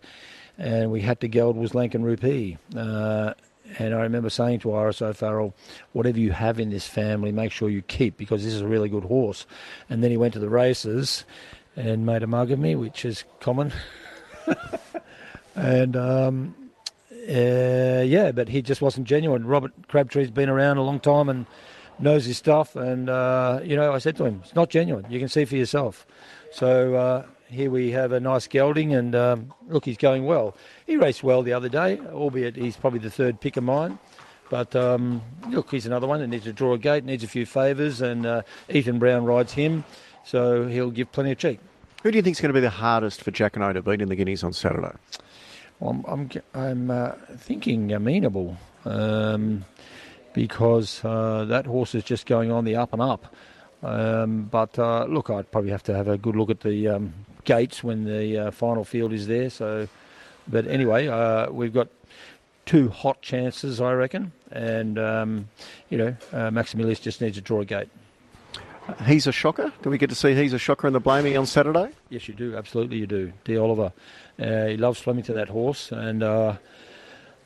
and 0.58 0.92
we 0.92 1.02
had 1.02 1.20
to 1.20 1.28
geld 1.28 1.58
was 1.58 1.74
Lankan 1.74 2.04
Rupee. 2.04 2.58
Uh, 2.74 3.34
and 3.78 3.94
I 3.94 4.02
remember 4.02 4.30
saying 4.30 4.60
to 4.62 4.74
Iris 4.74 5.02
O'Farrell, 5.02 5.54
whatever 5.92 6.20
you 6.20 6.32
have 6.32 6.58
in 6.58 6.70
this 6.70 6.88
family, 6.88 7.34
make 7.34 7.52
sure 7.52 7.70
you 7.70 7.82
keep 7.82 8.18
because 8.18 8.46
this 8.46 8.54
is 8.54 8.62
a 8.62 8.68
really 8.68 8.90
good 8.90 9.04
horse. 9.04 9.46
And 9.90 10.02
then 10.02 10.12
he 10.12 10.18
went 10.18 10.34
to 10.34 10.40
the 10.40 10.50
races 10.50 11.26
and 11.76 12.06
made 12.06 12.24
a 12.24 12.28
mug 12.28 12.52
of 12.52 12.60
me, 12.60 12.76
which 12.76 13.06
is 13.06 13.24
common. 13.40 13.72
and 15.56 15.96
um, 15.96 16.56
uh, 17.28 18.02
yeah, 18.02 18.32
but 18.32 18.50
he 18.50 18.62
just 18.62 18.82
wasn't 18.82 19.08
genuine. 19.08 19.46
Robert 19.46 19.72
Crabtree's 19.88 20.32
been 20.32 20.50
around 20.50 20.78
a 20.78 20.84
long 20.84 21.00
time 21.00 21.30
and 21.30 21.46
knows 22.00 22.26
his 22.26 22.38
stuff. 22.38 22.76
And, 22.76 23.10
uh, 23.10 23.60
you 23.64 23.76
know, 23.76 23.94
I 23.94 24.00
said 24.00 24.16
to 24.18 24.26
him, 24.26 24.42
it's 24.44 24.56
not 24.56 24.70
genuine. 24.70 25.06
You 25.10 25.20
can 25.20 25.30
see 25.30 25.46
for 25.46 25.56
yourself. 25.56 26.06
So 26.52 26.96
uh, 26.96 27.26
here 27.48 27.70
we 27.70 27.92
have 27.92 28.12
a 28.12 28.20
nice 28.20 28.48
gelding, 28.48 28.94
and 28.94 29.16
um, 29.16 29.54
look, 29.68 29.86
he's 29.86 29.98
going 29.98 30.26
well. 30.26 30.56
He 30.86 30.98
raced 30.98 31.24
well 31.24 31.44
the 31.44 31.54
other 31.54 31.70
day, 31.70 32.00
albeit 32.00 32.56
he's 32.56 32.78
probably 32.78 33.00
the 33.00 33.12
third 33.12 33.40
pick 33.40 33.58
of 33.58 33.64
mine. 33.64 34.00
But 34.50 34.76
um, 34.76 35.22
look, 35.50 35.72
he's 35.72 35.86
another 35.86 36.08
one 36.08 36.20
that 36.20 36.28
needs 36.28 36.44
to 36.44 36.54
draw 36.54 36.74
a 36.74 36.78
gate, 36.78 37.06
needs 37.06 37.24
a 37.24 37.28
few 37.28 37.46
favours, 37.46 38.02
and 38.02 38.26
uh, 38.26 38.42
Ethan 38.70 39.00
Brown 39.00 39.24
rides 39.24 39.54
him, 39.54 39.86
so 40.26 40.68
he'll 40.68 40.92
give 40.92 41.12
plenty 41.12 41.32
of 41.32 41.38
cheek. 41.38 41.60
Who 42.04 42.12
do 42.12 42.18
you 42.18 42.22
think 42.22 42.36
is 42.36 42.42
going 42.42 42.50
to 42.50 42.54
be 42.54 42.62
the 42.62 42.70
hardest 42.70 43.24
for 43.24 43.32
Jack 43.32 43.56
and 43.56 43.64
I 43.64 43.74
to 43.74 43.82
beat 43.82 44.02
in 44.02 44.10
the 44.10 44.16
Guineas 44.16 44.44
on 44.44 44.54
Saturday? 44.54 44.92
I'm 45.82 46.06
I'm, 46.08 46.30
I'm 46.54 46.92
uh, 46.92 47.12
thinking 47.38 47.92
amenable 47.92 48.58
um, 48.86 49.66
because 50.34 51.04
uh, 51.04 51.46
that 51.46 51.66
horse 51.66 51.96
is 51.96 52.04
just 52.04 52.26
going 52.26 52.52
on 52.52 52.66
the 52.66 52.76
up 52.76 52.94
and 52.94 53.02
up. 53.02 53.34
Um, 53.84 54.44
but 54.44 54.78
uh, 54.78 55.06
look, 55.06 55.30
I'd 55.30 55.52
probably 55.52 55.72
have 55.72 55.84
to 55.84 55.96
have 55.96 56.08
a 56.08 56.18
good 56.18 56.36
look 56.36 56.50
at 56.50 56.60
the 56.62 56.88
um, 56.88 57.14
gates 57.46 57.84
when 57.84 58.06
the 58.06 58.38
uh, 58.38 58.52
final 58.52 58.84
field 58.84 59.12
is 59.12 59.28
there. 59.28 59.50
So, 59.50 59.88
but 60.48 60.68
anyway, 60.68 61.08
uh, 61.08 61.52
we've 61.52 61.74
got 61.74 61.88
two 62.66 62.90
hot 62.90 63.22
chances, 63.22 63.82
I 63.82 63.94
reckon, 63.94 64.32
and 64.52 65.00
um, 65.00 65.50
you 65.90 65.98
know, 65.98 66.16
uh, 66.32 66.52
Maximilius 66.52 67.02
just 67.02 67.22
needs 67.22 67.38
to 67.38 67.42
draw 67.42 67.62
a 67.62 67.66
gate. 67.66 67.90
He's 69.06 69.28
a 69.28 69.32
shocker. 69.32 69.72
Do 69.82 69.90
we 69.90 69.98
get 69.98 70.10
to 70.10 70.16
see 70.16 70.30
Hezashocker 70.30 70.86
in 70.86 70.94
the 70.94 71.02
Blamey 71.02 71.38
on 71.38 71.46
Saturday? 71.46 71.90
Yes, 72.10 72.28
you 72.28 72.34
do. 72.34 72.56
Absolutely, 72.56 72.98
you 72.98 73.08
do. 73.08 73.34
D. 73.44 73.58
Oliver. 73.58 73.92
Uh, 74.40 74.66
he 74.68 74.78
loves 74.78 75.00
swimming 75.00 75.24
to 75.26 75.34
that 75.34 75.50
horse. 75.50 75.92
And 75.92 76.24
uh, 76.24 76.58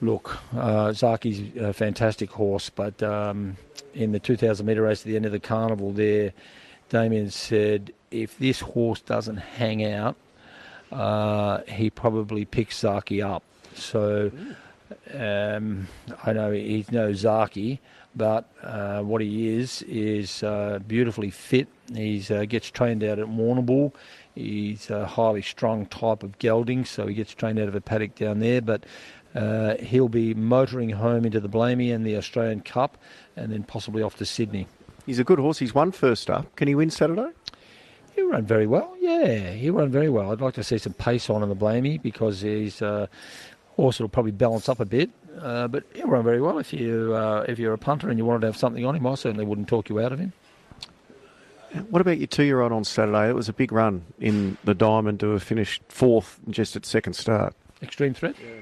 look, 0.02 0.38
uh, 0.54 0.90
Zaaki's 0.90 1.56
a 1.58 1.74
fantastic 1.74 2.32
horse, 2.32 2.70
but 2.70 3.02
um, 3.04 3.58
in 3.94 4.12
the 4.12 4.20
2,000 4.20 4.66
metre 4.66 4.82
race 4.82 5.02
at 5.02 5.08
the 5.08 5.16
end 5.16 5.25
of 5.25 5.32
the 5.32 5.40
carnival 5.40 5.92
there, 5.92 6.34
Damien 6.90 7.30
said 7.30 7.94
if 8.12 8.38
this 8.38 8.60
horse 8.60 9.02
doesn't 9.02 9.38
hang 9.38 9.84
out, 9.84 10.16
uh, 10.92 11.62
he 11.68 11.90
probably 11.90 12.46
picks 12.46 12.82
Zaaki 12.82 13.25
up. 13.25 13.44
So 13.74 14.32
um, 15.14 15.88
I 16.25 16.34
know 16.34 16.52
he 16.52 16.86
knows 16.92 17.24
Zaaki, 17.24 17.80
but 18.16 18.50
uh, 18.64 19.02
what 19.02 19.22
he 19.22 19.50
is 19.50 19.82
is 19.84 20.44
uh, 20.44 20.80
beautifully 20.88 21.30
fit. 21.30 21.68
He 21.94 22.24
uh, 22.30 22.46
gets 22.46 22.72
trained 22.72 23.04
out 23.04 23.20
at 23.20 23.28
Warrnambool. 23.28 23.94
He's 24.34 24.90
a 24.90 25.06
highly 25.06 25.42
strung 25.42 25.86
type 25.86 26.24
of 26.24 26.40
gelding, 26.40 26.86
so 26.86 27.08
he 27.08 27.14
gets 27.14 27.34
trained 27.34 27.60
out 27.60 27.68
of 27.68 27.76
a 27.76 27.82
paddock 27.82 28.16
down 28.16 28.40
there. 28.40 28.62
But 28.62 28.86
uh, 29.34 29.76
he'll 29.78 30.10
be 30.10 30.34
motoring 30.34 30.92
home 30.92 31.26
into 31.26 31.40
the 31.40 31.50
Blamey 31.50 31.94
and 31.94 32.06
the 32.06 32.16
Australian 32.16 32.62
Cup, 32.62 32.98
and 33.36 33.52
then 33.52 33.64
possibly 33.64 34.02
off 34.02 34.16
to 34.18 34.26
Sydney. 34.26 34.68
He's 35.06 35.20
a 35.20 35.24
good 35.24 35.40
horse. 35.40 35.60
He's 35.60 35.76
won 35.76 35.92
first 35.92 36.30
up. 36.30 36.56
Can 36.56 36.68
he 36.68 36.76
win 36.76 36.90
Saturday? 36.90 37.30
He'll 38.16 38.30
run 38.30 38.46
very 38.46 38.66
well. 38.66 38.96
Yeah, 39.00 39.52
he'll 39.52 39.74
run 39.74 39.90
very 39.90 40.10
well. 40.10 40.32
I'd 40.32 40.42
like 40.42 40.54
to 40.54 40.64
see 40.64 40.78
some 40.78 40.94
pace 40.94 41.30
on 41.30 41.44
in 41.44 41.50
the 41.50 41.56
Blamey 41.56 42.02
because 42.02 42.42
he's 42.42 42.82
a 42.82 43.10
horse 43.76 43.98
that'll 43.98 44.10
probably 44.10 44.32
balance 44.32 44.70
up 44.70 44.80
a 44.80 44.86
bit. 44.86 45.10
Uh, 45.39 45.68
but 45.68 45.84
he'll 45.94 46.08
run 46.08 46.24
very 46.24 46.42
well 46.42 46.60
if 46.60 46.72
you 46.72 47.13
uh, 47.13 47.46
if 47.48 47.60
you're 47.60 47.74
a 47.74 47.77
punter 47.77 48.10
and 48.10 48.18
you 48.18 48.25
wanted 48.25 48.42
to 48.42 48.48
have 48.48 48.58
something 48.58 48.86
on 48.86 48.96
him. 48.96 49.06
I 49.06 49.15
certainly 49.15 49.46
wouldn't 49.46 49.68
talk 49.68 49.89
you 49.89 50.00
out 50.00 50.12
of 50.12 50.20
him. 50.20 50.34
What 51.89 52.01
about 52.01 52.20
your 52.20 52.27
two-year-old 52.27 52.72
on 52.72 52.86
Saturday? 52.86 53.30
It 53.30 53.36
was 53.36 53.50
a 53.50 53.54
big 53.54 53.74
run 53.74 54.06
in 54.20 54.58
the 54.63 54.74
Diamond 54.74 55.20
to 55.20 55.32
have 55.32 55.44
finished 55.44 55.82
fourth 55.89 56.39
just 56.50 56.77
at 56.77 56.86
second 56.86 57.13
start. 57.13 57.54
Extreme 57.82 58.13
threat. 58.13 58.36
Yeah. 58.42 58.62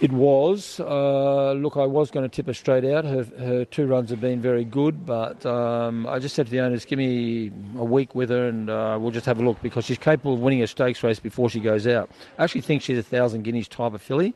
It 0.00 0.12
was. 0.12 0.80
Uh, 0.80 1.52
look, 1.52 1.76
I 1.76 1.84
was 1.84 2.10
going 2.10 2.28
to 2.28 2.34
tip 2.34 2.46
her 2.46 2.54
straight 2.54 2.86
out. 2.86 3.04
Her, 3.04 3.24
her 3.38 3.64
two 3.66 3.86
runs 3.86 4.08
have 4.08 4.20
been 4.20 4.40
very 4.40 4.64
good, 4.64 5.04
but 5.04 5.44
um, 5.44 6.06
I 6.06 6.18
just 6.18 6.34
said 6.34 6.46
to 6.46 6.50
the 6.50 6.60
owners, 6.60 6.86
give 6.86 6.98
me 6.98 7.52
a 7.76 7.84
week 7.84 8.14
with 8.14 8.30
her 8.30 8.48
and 8.48 8.70
uh, 8.70 8.96
we'll 8.98 9.10
just 9.10 9.26
have 9.26 9.38
a 9.40 9.44
look 9.44 9.60
because 9.60 9.84
she's 9.84 9.98
capable 9.98 10.32
of 10.32 10.40
winning 10.40 10.62
a 10.62 10.66
stakes 10.66 11.02
race 11.02 11.20
before 11.20 11.50
she 11.50 11.60
goes 11.60 11.86
out. 11.86 12.10
I 12.38 12.44
actually 12.44 12.62
think 12.62 12.80
she's 12.80 12.96
a 12.96 13.02
thousand 13.02 13.42
guineas 13.42 13.68
type 13.68 13.92
of 13.92 14.00
filly, 14.00 14.32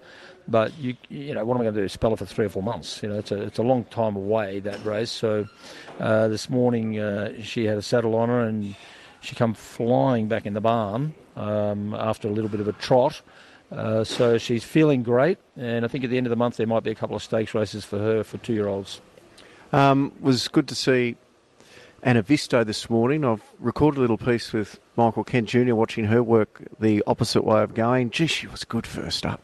but 0.46 0.76
you 0.78 0.96
you 1.08 1.32
know 1.32 1.46
what 1.46 1.54
am 1.54 1.62
I 1.62 1.64
going 1.64 1.76
to 1.76 1.80
do? 1.80 1.88
Spell 1.88 2.10
her 2.10 2.16
for 2.16 2.26
three 2.26 2.44
or 2.44 2.50
four 2.50 2.62
months? 2.62 3.02
You 3.02 3.08
know, 3.08 3.18
it's 3.18 3.32
a 3.32 3.40
it's 3.40 3.58
a 3.58 3.62
long 3.62 3.84
time 3.84 4.16
away 4.16 4.60
that 4.60 4.84
race. 4.84 5.10
So 5.10 5.46
uh, 5.98 6.28
this 6.28 6.50
morning 6.50 6.98
uh, 6.98 7.40
she 7.40 7.64
had 7.64 7.78
a 7.78 7.82
saddle 7.82 8.16
on 8.16 8.28
her 8.28 8.40
and 8.40 8.76
she 9.22 9.34
come 9.34 9.54
flying 9.54 10.28
back 10.28 10.44
in 10.44 10.52
the 10.52 10.60
barn 10.60 11.14
um, 11.36 11.94
after 11.94 12.28
a 12.28 12.30
little 12.30 12.50
bit 12.50 12.60
of 12.60 12.68
a 12.68 12.72
trot. 12.72 13.22
Uh, 13.74 14.04
so 14.04 14.38
she's 14.38 14.62
feeling 14.62 15.02
great, 15.02 15.38
and 15.56 15.84
I 15.84 15.88
think 15.88 16.04
at 16.04 16.10
the 16.10 16.16
end 16.16 16.26
of 16.26 16.30
the 16.30 16.36
month 16.36 16.56
there 16.56 16.66
might 16.66 16.84
be 16.84 16.92
a 16.92 16.94
couple 16.94 17.16
of 17.16 17.22
stakes 17.22 17.54
races 17.54 17.84
for 17.84 17.98
her 17.98 18.22
for 18.22 18.38
two-year-olds. 18.38 19.00
Um, 19.72 20.12
was 20.20 20.46
good 20.46 20.68
to 20.68 20.76
see 20.76 21.16
Anna 22.02 22.22
Visto 22.22 22.62
this 22.62 22.88
morning. 22.88 23.24
I've 23.24 23.42
recorded 23.58 23.98
a 23.98 24.00
little 24.02 24.18
piece 24.18 24.52
with 24.52 24.78
Michael 24.96 25.24
Kent 25.24 25.48
Jr. 25.48 25.74
watching 25.74 26.04
her 26.04 26.22
work 26.22 26.62
the 26.78 27.02
opposite 27.06 27.42
way 27.42 27.62
of 27.62 27.74
going. 27.74 28.10
Gee, 28.10 28.28
she 28.28 28.46
was 28.46 28.62
good 28.62 28.86
first 28.86 29.26
up. 29.26 29.40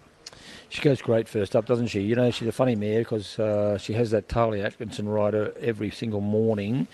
She 0.68 0.80
goes 0.80 1.02
great 1.02 1.26
first 1.26 1.56
up, 1.56 1.66
doesn't 1.66 1.88
she? 1.88 2.02
You 2.02 2.14
know, 2.14 2.30
she's 2.30 2.46
a 2.46 2.52
funny 2.52 2.76
mare 2.76 3.00
because 3.00 3.36
uh, 3.40 3.78
she 3.78 3.94
has 3.94 4.12
that 4.12 4.28
Tarley 4.28 4.64
Atkinson 4.64 5.08
rider 5.08 5.52
every 5.58 5.90
single 5.90 6.20
morning, 6.20 6.86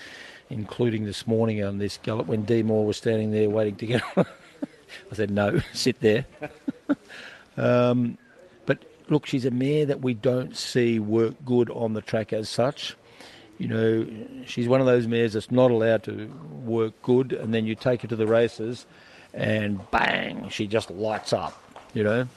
including 0.48 1.04
this 1.04 1.26
morning 1.26 1.62
on 1.62 1.76
this 1.76 1.98
gallop 2.02 2.26
when 2.26 2.44
D 2.44 2.62
Moore 2.62 2.86
was 2.86 2.96
standing 2.96 3.32
there 3.32 3.50
waiting 3.50 3.76
to 3.76 3.86
get. 3.86 4.02
I 5.10 5.14
said, 5.14 5.30
no, 5.30 5.60
sit 5.72 6.00
there. 6.00 6.26
um, 7.56 8.18
but 8.66 8.84
look, 9.08 9.26
she's 9.26 9.44
a 9.44 9.50
mare 9.50 9.86
that 9.86 10.00
we 10.00 10.14
don't 10.14 10.56
see 10.56 10.98
work 10.98 11.34
good 11.44 11.70
on 11.70 11.94
the 11.94 12.02
track 12.02 12.32
as 12.32 12.48
such. 12.48 12.96
You 13.58 13.68
know, 13.68 14.06
she's 14.44 14.68
one 14.68 14.80
of 14.80 14.86
those 14.86 15.06
mares 15.06 15.32
that's 15.32 15.50
not 15.50 15.70
allowed 15.70 16.02
to 16.04 16.26
work 16.64 17.00
good, 17.02 17.32
and 17.32 17.54
then 17.54 17.64
you 17.64 17.74
take 17.74 18.02
her 18.02 18.08
to 18.08 18.16
the 18.16 18.26
races, 18.26 18.84
and 19.32 19.90
bang, 19.90 20.48
she 20.50 20.66
just 20.66 20.90
lights 20.90 21.32
up. 21.32 21.62
You 21.94 22.04
know, 22.04 22.28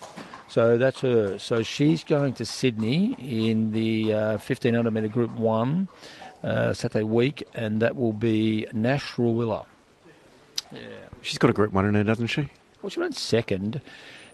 so 0.48 0.78
that's 0.78 1.02
her. 1.02 1.38
So 1.38 1.62
she's 1.62 2.06
going 2.06 2.34
to 2.36 2.46
Sydney 2.46 3.16
in 3.20 3.74
the 3.74 4.14
uh, 4.14 4.32
1500 4.38 4.92
metre 4.92 5.10
Group 5.10 5.32
One 5.32 5.90
uh, 6.44 6.74
Saturday 6.74 7.04
week, 7.04 7.44
and 7.54 7.82
that 7.82 7.98
will 7.98 8.14
be 8.14 8.66
Nash 8.72 9.14
Rawiller. 9.14 9.66
Yeah. 10.72 10.82
She's 11.22 11.38
got 11.38 11.50
a 11.50 11.54
Group 11.54 11.74
One 11.74 11.86
in 11.86 11.96
her, 11.96 12.04
doesn't 12.04 12.28
she? 12.28 12.50
Well, 12.82 12.90
she 12.90 13.00
ran 13.00 13.12
second 13.12 13.82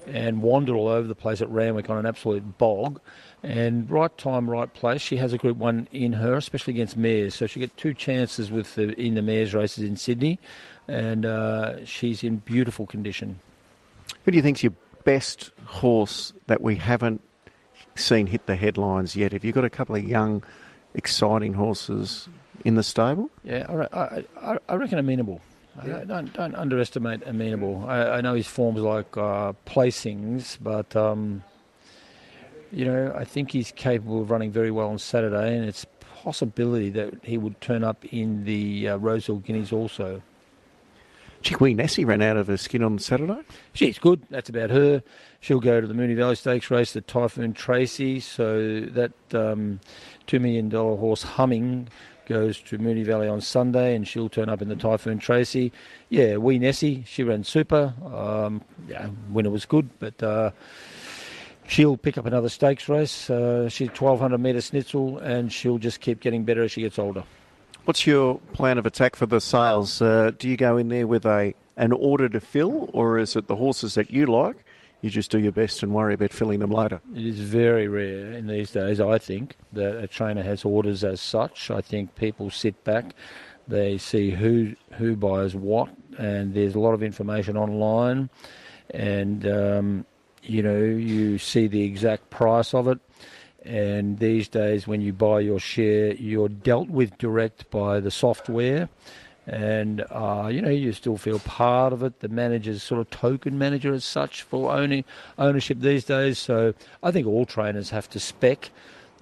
and 0.07 0.41
wandered 0.41 0.75
all 0.75 0.87
over 0.87 1.07
the 1.07 1.15
place 1.15 1.41
at 1.41 1.49
Randwick 1.49 1.89
on 1.89 1.97
an 1.97 2.05
absolute 2.05 2.57
bog. 2.57 3.01
And 3.41 3.89
right 3.89 4.15
time, 4.17 4.49
right 4.49 4.71
place. 4.73 5.01
She 5.01 5.17
has 5.17 5.33
a 5.33 5.37
Group 5.37 5.57
One 5.57 5.87
in 5.91 6.13
her, 6.13 6.35
especially 6.35 6.73
against 6.73 6.97
mares. 6.97 7.35
So 7.35 7.47
she 7.47 7.59
get 7.59 7.75
two 7.77 7.93
chances 7.93 8.51
with 8.51 8.75
the, 8.75 8.99
in 8.99 9.15
the 9.15 9.21
mares 9.21 9.53
races 9.53 9.83
in 9.83 9.97
Sydney, 9.97 10.39
and 10.87 11.25
uh, 11.25 11.85
she's 11.85 12.23
in 12.23 12.37
beautiful 12.37 12.85
condition. 12.85 13.39
Who 14.23 14.31
do 14.31 14.37
you 14.37 14.43
think's 14.43 14.63
your 14.63 14.73
best 15.03 15.51
horse 15.65 16.33
that 16.47 16.61
we 16.61 16.75
haven't 16.75 17.21
seen 17.95 18.27
hit 18.27 18.45
the 18.45 18.55
headlines 18.55 19.15
yet? 19.15 19.31
Have 19.31 19.45
you 19.45 19.51
got 19.51 19.65
a 19.65 19.69
couple 19.69 19.95
of 19.95 20.03
young, 20.03 20.43
exciting 20.93 21.53
horses 21.53 22.27
in 22.63 22.75
the 22.75 22.83
stable? 22.83 23.29
Yeah, 23.43 23.87
I, 23.93 24.23
I, 24.39 24.57
I 24.67 24.75
reckon 24.75 24.97
Amenable. 24.97 25.41
Yeah. 25.83 26.03
Don't 26.05 26.31
don't 26.33 26.55
underestimate 26.55 27.23
Amenable. 27.25 27.85
I, 27.87 28.17
I 28.17 28.21
know 28.21 28.33
his 28.33 28.47
form's 28.47 28.81
like 28.81 29.17
uh, 29.17 29.53
placings, 29.65 30.57
but 30.61 30.95
um, 30.95 31.43
you 32.71 32.85
know 32.85 33.13
I 33.15 33.25
think 33.25 33.51
he's 33.51 33.71
capable 33.71 34.21
of 34.21 34.31
running 34.31 34.51
very 34.51 34.71
well 34.71 34.89
on 34.89 34.99
Saturday, 34.99 35.55
and 35.55 35.65
it's 35.65 35.85
possibility 35.99 36.89
that 36.89 37.23
he 37.23 37.37
would 37.37 37.59
turn 37.61 37.83
up 37.83 38.03
in 38.05 38.45
the 38.45 38.89
uh, 38.89 38.97
Rosehill 38.97 39.39
Guineas 39.39 39.71
also. 39.71 40.21
Chickweed 41.43 41.77
Nessie 41.77 42.03
ran 42.03 42.23
out 42.23 42.37
of 42.37 42.47
her 42.47 42.57
skin 42.57 42.81
on 42.81 42.97
Saturday. 42.97 43.41
She's 43.73 43.99
good. 43.99 44.23
That's 44.31 44.49
about 44.49 44.71
her. 44.71 45.03
She'll 45.41 45.59
go 45.59 45.79
to 45.79 45.85
the 45.85 45.93
Moonee 45.93 46.15
Valley 46.15 46.33
Stakes 46.33 46.71
race, 46.71 46.93
the 46.93 47.01
Typhoon 47.01 47.53
Tracy. 47.53 48.19
So 48.19 48.79
that 48.79 49.11
um, 49.31 49.79
$2 50.25 50.41
million 50.41 50.71
horse 50.71 51.21
humming 51.21 51.87
goes 52.25 52.59
to 52.61 52.77
Moonee 52.77 53.05
Valley 53.05 53.27
on 53.27 53.41
Sunday, 53.41 53.95
and 53.95 54.07
she'll 54.07 54.29
turn 54.29 54.49
up 54.49 54.61
in 54.61 54.69
the 54.69 54.75
Typhoon 54.75 55.19
Tracy. 55.19 55.71
Yeah, 56.09 56.37
wee 56.37 56.59
Nessie, 56.59 57.03
she 57.07 57.23
ran 57.23 57.43
super. 57.43 57.93
Um, 58.05 58.61
yeah, 58.87 59.09
winner 59.29 59.49
was 59.49 59.65
good, 59.65 59.89
but 59.99 60.21
uh, 60.21 60.51
she'll 61.67 61.97
pick 61.97 62.17
up 62.17 62.25
another 62.25 62.49
stakes 62.49 62.89
race. 62.89 63.29
Uh, 63.29 63.69
she's 63.69 63.89
1200 63.89 64.37
metre 64.37 64.59
Snitzel, 64.59 65.21
and 65.21 65.51
she'll 65.51 65.77
just 65.77 66.01
keep 66.01 66.19
getting 66.19 66.43
better 66.43 66.63
as 66.63 66.71
she 66.71 66.81
gets 66.81 66.99
older. 66.99 67.23
What's 67.85 68.07
your 68.07 68.39
plan 68.53 68.79
of 68.79 68.85
attack 68.85 69.15
for 69.15 69.27
the 69.27 69.39
sales? 69.39 70.01
Uh, 70.01 70.31
do 70.37 70.49
you 70.49 70.57
go 70.57 70.77
in 70.77 70.89
there 70.89 71.05
with 71.07 71.25
a 71.25 71.53
an 71.77 71.91
order 71.91 72.29
to 72.29 72.39
fill, 72.39 72.89
or 72.93 73.19
is 73.19 73.35
it 73.35 73.47
the 73.47 73.57
horses 73.57 73.95
that 73.95 74.09
you 74.09 74.25
like? 74.25 74.64
You 75.05 75.11
just 75.11 75.29
do 75.29 75.37
your 75.37 75.51
best 75.51 75.83
and 75.83 75.93
worry 75.93 76.15
about 76.15 76.31
filling 76.31 76.61
them 76.61 76.71
later. 76.71 76.99
It 77.13 77.27
is 77.27 77.39
very 77.39 77.87
rare 77.87 78.31
in 78.31 78.47
these 78.47 78.71
days, 78.71 78.99
I 78.99 79.19
think, 79.19 79.55
that 79.71 80.03
a 80.03 80.07
trainer 80.07 80.41
has 80.41 80.65
orders 80.65 81.03
as 81.03 81.21
such. 81.21 81.69
I 81.69 81.79
think 81.79 82.15
people 82.15 82.49
sit 82.49 82.83
back, 82.83 83.13
they 83.67 83.99
see 83.99 84.31
who 84.31 84.75
who 84.93 85.15
buys 85.15 85.53
what, 85.53 85.89
and 86.17 86.55
there's 86.55 86.73
a 86.73 86.79
lot 86.79 86.95
of 86.95 87.03
information 87.03 87.55
online, 87.55 88.31
and 88.89 89.47
um, 89.47 90.05
you 90.41 90.63
know 90.63 90.81
you 90.81 91.37
see 91.37 91.67
the 91.67 91.83
exact 91.83 92.31
price 92.31 92.73
of 92.73 92.87
it. 92.87 92.97
And 93.63 94.17
these 94.17 94.47
days, 94.47 94.87
when 94.87 95.01
you 95.01 95.13
buy 95.13 95.41
your 95.41 95.59
share, 95.59 96.15
you're 96.15 96.49
dealt 96.49 96.89
with 96.89 97.15
direct 97.19 97.69
by 97.69 97.99
the 97.99 98.09
software 98.09 98.89
and 99.47 100.03
uh, 100.09 100.49
you 100.51 100.61
know 100.61 100.69
you 100.69 100.91
still 100.91 101.17
feel 101.17 101.39
part 101.39 101.93
of 101.93 102.03
it. 102.03 102.19
The 102.19 102.29
manager's 102.29 102.83
sort 102.83 103.01
of 103.01 103.09
token 103.09 103.57
manager 103.57 103.93
as 103.93 104.03
such 104.03 104.41
for 104.41 104.71
owning 104.71 105.05
ownership 105.37 105.79
these 105.79 106.05
days. 106.05 106.39
So 106.39 106.73
I 107.03 107.11
think 107.11 107.27
all 107.27 107.45
trainers 107.45 107.89
have 107.91 108.09
to 108.11 108.19
spec. 108.19 108.71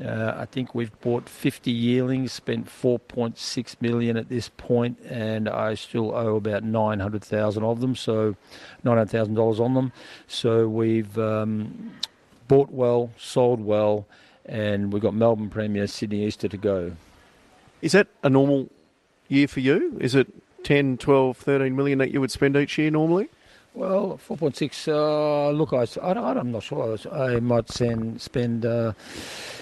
Uh, 0.04 0.34
I 0.36 0.46
think 0.46 0.74
we've 0.74 1.00
bought 1.02 1.30
50 1.30 1.70
yearlings, 1.70 2.32
spent 2.32 2.66
4.6 2.66 3.76
million 3.80 4.18
at 4.18 4.28
this 4.28 4.50
point, 4.50 5.00
and 5.08 5.48
I 5.48 5.76
still 5.76 6.16
owe 6.16 6.36
about 6.36 6.64
900,000 6.64 7.64
of 7.64 7.80
them, 7.80 7.96
so 7.96 8.36
900,000 8.84 9.36
dollars 9.36 9.60
on 9.60 9.76
them. 9.76 9.92
So 10.26 10.68
we've 10.68 11.16
um, 11.20 11.94
bought 12.48 12.72
well, 12.72 13.12
sold 13.18 13.62
well, 13.62 14.08
and 14.46 14.92
we've 14.92 15.02
got 15.02 15.14
Melbourne 15.14 15.50
Premier, 15.50 15.86
Sydney 15.86 16.26
Easter 16.26 16.48
to 16.48 16.58
go. 16.58 16.94
Is 17.84 17.92
that 17.92 18.08
a 18.24 18.30
normal 18.30 18.70
year 19.28 19.48
for 19.48 19.60
you? 19.60 19.98
Is 20.00 20.16
it 20.16 20.28
10, 20.64 20.98
12, 20.98 21.38
13 21.38 21.76
million 21.76 22.00
that 22.00 22.12
you 22.12 22.22
would 22.22 22.32
spend 22.32 22.56
each 22.56 22.78
year 22.78 22.92
normally? 22.92 23.30
Well, 23.76 24.20
4.6, 24.28 24.88
uh, 24.88 25.50
look, 25.50 25.74
I, 25.74 25.88
I, 26.00 26.40
am 26.40 26.52
not 26.52 26.62
sure. 26.62 26.96
I 27.12 27.40
might 27.40 27.72
send, 27.72 28.22
spend 28.22 28.68
uh, 28.68 28.94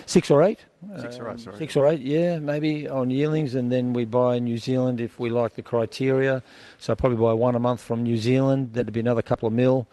six 0.06 0.30
or 0.30 0.44
eight. 0.44 0.60
Six 1.00 1.18
or 1.18 1.32
eight, 1.32 1.40
sorry. 1.40 1.58
Six 1.58 1.78
or 1.78 1.88
eight, 1.88 2.02
yeah, 2.02 2.38
maybe 2.40 2.90
on 2.90 3.10
yearlings, 3.10 3.56
and 3.56 3.72
then 3.72 3.94
we 3.94 4.04
buy 4.04 4.40
New 4.40 4.58
Zealand 4.58 5.00
if 5.00 5.18
we 5.18 5.30
like 5.30 5.56
the 5.56 5.62
criteria. 5.62 6.44
So 6.78 6.94
probably 6.94 7.20
buy 7.20 7.32
one 7.32 7.56
a 7.56 7.60
month 7.60 7.80
from 7.80 8.04
New 8.04 8.18
Zealand. 8.18 8.74
That'd 8.74 8.92
be 8.92 9.00
another 9.00 9.22
couple 9.22 9.48
of 9.48 9.54
mil. 9.54 9.88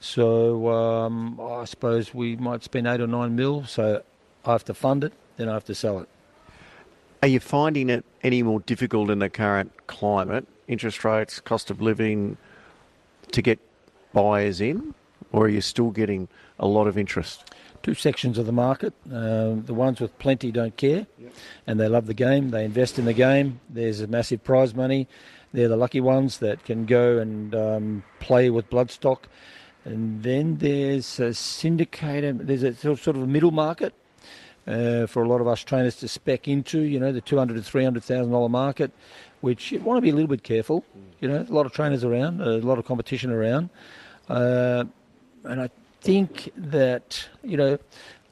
So 0.00 0.68
um, 0.68 1.40
I 1.40 1.64
suppose 1.64 2.12
we 2.12 2.36
might 2.36 2.62
spend 2.62 2.86
eight 2.86 3.00
or 3.00 3.06
nine 3.06 3.34
mil. 3.36 3.64
So 3.64 4.02
I 4.44 4.52
have 4.52 4.64
to 4.66 4.74
fund 4.74 5.02
it, 5.04 5.14
then 5.38 5.48
I 5.48 5.54
have 5.54 5.64
to 5.64 5.74
sell 5.74 6.00
it. 6.00 6.08
Are 7.22 7.28
you 7.28 7.38
finding 7.38 7.88
it 7.88 8.04
any 8.24 8.42
more 8.42 8.58
difficult 8.58 9.08
in 9.08 9.20
the 9.20 9.30
current 9.30 9.86
climate, 9.86 10.44
interest 10.66 11.04
rates, 11.04 11.38
cost 11.38 11.70
of 11.70 11.80
living, 11.80 12.36
to 13.30 13.40
get 13.40 13.60
buyers 14.12 14.60
in, 14.60 14.92
or 15.30 15.44
are 15.44 15.48
you 15.48 15.60
still 15.60 15.92
getting 15.92 16.26
a 16.58 16.66
lot 16.66 16.88
of 16.88 16.98
interest? 16.98 17.54
Two 17.84 17.94
sections 17.94 18.38
of 18.38 18.46
the 18.46 18.52
market. 18.52 18.92
Um, 19.12 19.62
the 19.66 19.72
ones 19.72 20.00
with 20.00 20.18
plenty 20.18 20.50
don't 20.50 20.76
care, 20.76 21.06
yep. 21.16 21.32
and 21.68 21.78
they 21.78 21.86
love 21.86 22.06
the 22.06 22.14
game. 22.14 22.50
They 22.50 22.64
invest 22.64 22.98
in 22.98 23.04
the 23.04 23.12
game. 23.12 23.60
There's 23.70 24.00
a 24.00 24.08
massive 24.08 24.42
prize 24.42 24.74
money. 24.74 25.06
They're 25.52 25.68
the 25.68 25.76
lucky 25.76 26.00
ones 26.00 26.38
that 26.38 26.64
can 26.64 26.86
go 26.86 27.18
and 27.18 27.54
um, 27.54 28.02
play 28.18 28.50
with 28.50 28.68
bloodstock. 28.68 29.18
And 29.84 30.24
then 30.24 30.56
there's 30.56 31.20
a 31.20 31.34
syndicated. 31.34 32.48
There's 32.48 32.64
a 32.64 32.74
sort 32.74 33.16
of 33.16 33.22
a 33.22 33.26
middle 33.28 33.52
market 33.52 33.94
uh, 34.66 35.06
for 35.06 35.22
a 35.22 35.28
lot 35.28 35.40
of 35.40 35.48
us 35.48 35.60
trainers 35.60 35.96
to 35.96 36.08
spec 36.08 36.48
into, 36.48 36.80
you 36.80 37.00
know, 37.00 37.12
the 37.12 37.20
two 37.20 37.36
hundred 37.36 37.54
to 37.54 37.62
three 37.62 37.84
hundred 37.84 38.04
thousand 38.04 38.32
dollar 38.32 38.48
market, 38.48 38.92
which 39.40 39.72
you 39.72 39.80
want 39.80 39.98
to 39.98 40.02
be 40.02 40.10
a 40.10 40.14
little 40.14 40.28
bit 40.28 40.42
careful. 40.42 40.84
You 41.20 41.28
know, 41.28 41.46
a 41.48 41.52
lot 41.52 41.66
of 41.66 41.72
trainers 41.72 42.04
around, 42.04 42.40
a 42.40 42.58
lot 42.58 42.78
of 42.78 42.84
competition 42.84 43.30
around, 43.30 43.70
uh, 44.28 44.84
and 45.44 45.60
I 45.60 45.70
think 46.00 46.50
that 46.56 47.28
you 47.42 47.56
know, 47.56 47.78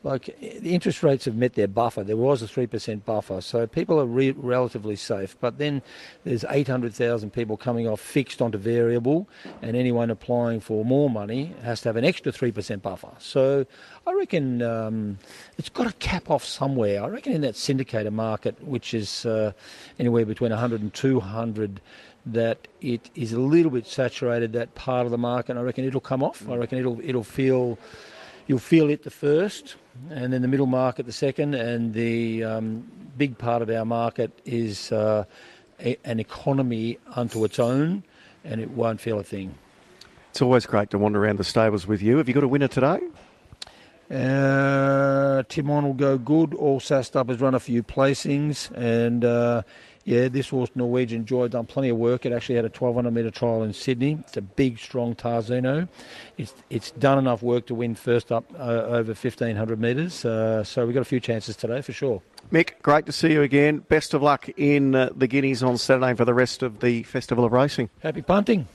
like 0.03 0.25
the 0.41 0.75
interest 0.75 1.03
rates 1.03 1.27
have 1.27 1.37
met 1.37 1.55
their 1.55 1.69
buffer. 1.69 2.03
There 2.03 2.17
was 2.17 2.41
a 2.41 2.49
three 2.49 2.67
percent 2.67 3.05
buffer, 3.05 3.41
so 3.41 3.67
people 3.67 4.01
are 4.01 4.07
re- 4.07 4.31
relatively 4.31 4.97
safe. 4.97 5.37
But 5.41 5.59
then 5.59 5.83
there's 6.25 6.45
800,000 6.49 7.31
people 7.31 7.57
coming 7.57 7.87
off 7.87 8.01
fixed 8.01 8.41
onto 8.41 8.57
variable, 8.57 9.29
and 9.61 9.77
anyone 9.77 10.11
applying 10.11 10.61
for 10.61 10.85
more 10.85 11.11
money 11.11 11.55
has 11.63 11.83
to 11.83 11.89
have 11.91 11.97
an 11.97 12.05
extra 12.05 12.33
three 12.33 12.53
percent 12.53 12.83
buffer. 12.83 13.11
So 13.19 13.67
I 14.07 14.13
reckon 14.13 14.63
um, 14.63 15.19
it's 15.59 15.69
got 15.69 15.87
to 15.87 15.93
cap 15.95 16.31
off 16.31 16.45
somewhere. 16.45 17.03
I 17.03 17.09
reckon 17.09 17.33
in 17.35 17.43
that 17.43 17.55
syndicator 17.55 18.13
market, 18.13 18.63
which 18.63 18.95
is 18.95 19.27
uh, 19.27 19.53
anywhere 19.99 20.25
between 20.25 20.51
100 20.51 20.81
and 20.81 20.95
200 20.95 21.81
that 22.27 22.69
it 22.81 23.11
is 23.15 23.33
a 23.33 23.41
little 23.41 23.71
bit 23.71 23.87
saturated 23.87 24.53
that 24.53 24.75
part 24.75 25.05
of 25.05 25.11
the 25.11 25.19
market. 25.19 25.57
I 25.57 25.61
reckon 25.61 25.85
it'll 25.85 26.01
come 26.01 26.23
off. 26.23 26.49
I 26.49 26.57
reckon 26.57 26.79
it'll 26.79 27.01
it'll 27.03 27.25
feel 27.25 27.79
you'll 28.47 28.59
feel 28.59 28.91
it 28.91 29.05
the 29.05 29.11
first, 29.11 29.77
and 30.11 30.33
then 30.33 30.43
the 30.43 30.49
middle 30.49 30.67
market 30.67 31.07
the 31.07 31.13
second, 31.13 31.55
and 31.55 31.95
the 31.95 32.45
um, 32.45 32.91
big 33.17 33.37
part 33.39 33.63
of 33.63 33.71
our 33.71 33.85
market 33.85 34.31
is 34.45 34.93
uh, 34.93 35.25
a, 35.81 35.97
an 36.05 36.21
economy 36.21 36.99
unto 37.15 37.45
its 37.45 37.59
own, 37.59 38.03
and 38.45 38.61
it 38.61 38.71
won't 38.71 39.01
feel 39.01 39.19
a 39.19 39.25
thing. 39.25 39.55
It's 40.31 40.43
always 40.43 40.65
great 40.65 40.91
to 40.91 40.99
wander 40.99 41.25
around 41.25 41.39
the 41.39 41.45
stables 41.45 41.87
with 41.87 42.03
you. 42.03 42.19
Have 42.19 42.29
you 42.29 42.35
got 42.35 42.45
a 42.45 42.49
winner 42.49 42.69
today? 42.69 43.01
Uh, 44.11 45.43
Timon 45.49 45.85
will 45.85 45.95
go 45.95 46.19
good. 46.19 46.55
All 46.55 46.81
sassed 46.81 47.17
up 47.17 47.29
has 47.29 47.41
run 47.41 47.55
a 47.55 47.61
few 47.61 47.83
placings, 47.83 48.71
and 48.77 49.25
uh, 49.25 49.63
yeah, 50.05 50.29
this 50.29 50.49
horse 50.49 50.71
Norwegian 50.75 51.27
Joy 51.27 51.49
done 51.49 51.67
plenty 51.67 51.91
of 51.91 51.97
work. 51.97 52.25
It 52.25 52.33
actually 52.33 52.57
had 52.57 52.65
a 52.65 52.69
1200 52.69 53.11
metre 53.11 53.31
trial 53.31 53.63
in 53.63 53.73
Sydney. 53.73 54.19
It's 54.21 54.37
a 54.37 54.43
big, 54.43 54.79
strong 54.79 55.15
Tarzino. 55.15 55.89
It's 56.39 56.55
it's 56.71 56.91
done 56.93 57.19
enough 57.19 57.43
work 57.43 57.67
to 57.67 57.75
win 57.75 57.95
first 57.95 58.33
up 58.33 58.45
uh, 58.59 58.63
over 58.63 59.13
1500 59.13 59.81
metres. 59.81 60.25
Uh, 60.25 60.65
so 60.65 60.87
we've 60.87 60.95
got 60.95 61.03
a 61.03 61.05
few 61.05 61.21
chances 61.21 61.57
today 61.57 61.83
for 61.83 61.93
sure. 61.93 62.23
Mick, 62.51 62.81
great 62.83 63.07
to 63.07 63.13
see 63.13 63.33
you 63.33 63.43
again. 63.43 63.79
Best 63.79 64.15
of 64.15 64.23
luck 64.23 64.49
in 64.57 64.95
uh, 64.95 65.11
the 65.15 65.29
Guineas 65.29 65.63
on 65.63 65.79
Saturday 65.79 66.15
for 66.15 66.25
the 66.25 66.35
rest 66.35 66.63
of 66.63 66.81
the 66.81 67.03
Festival 67.05 67.45
of 67.45 67.53
Racing. 67.53 67.91
Happy 68.03 68.23
punting. 68.23 68.67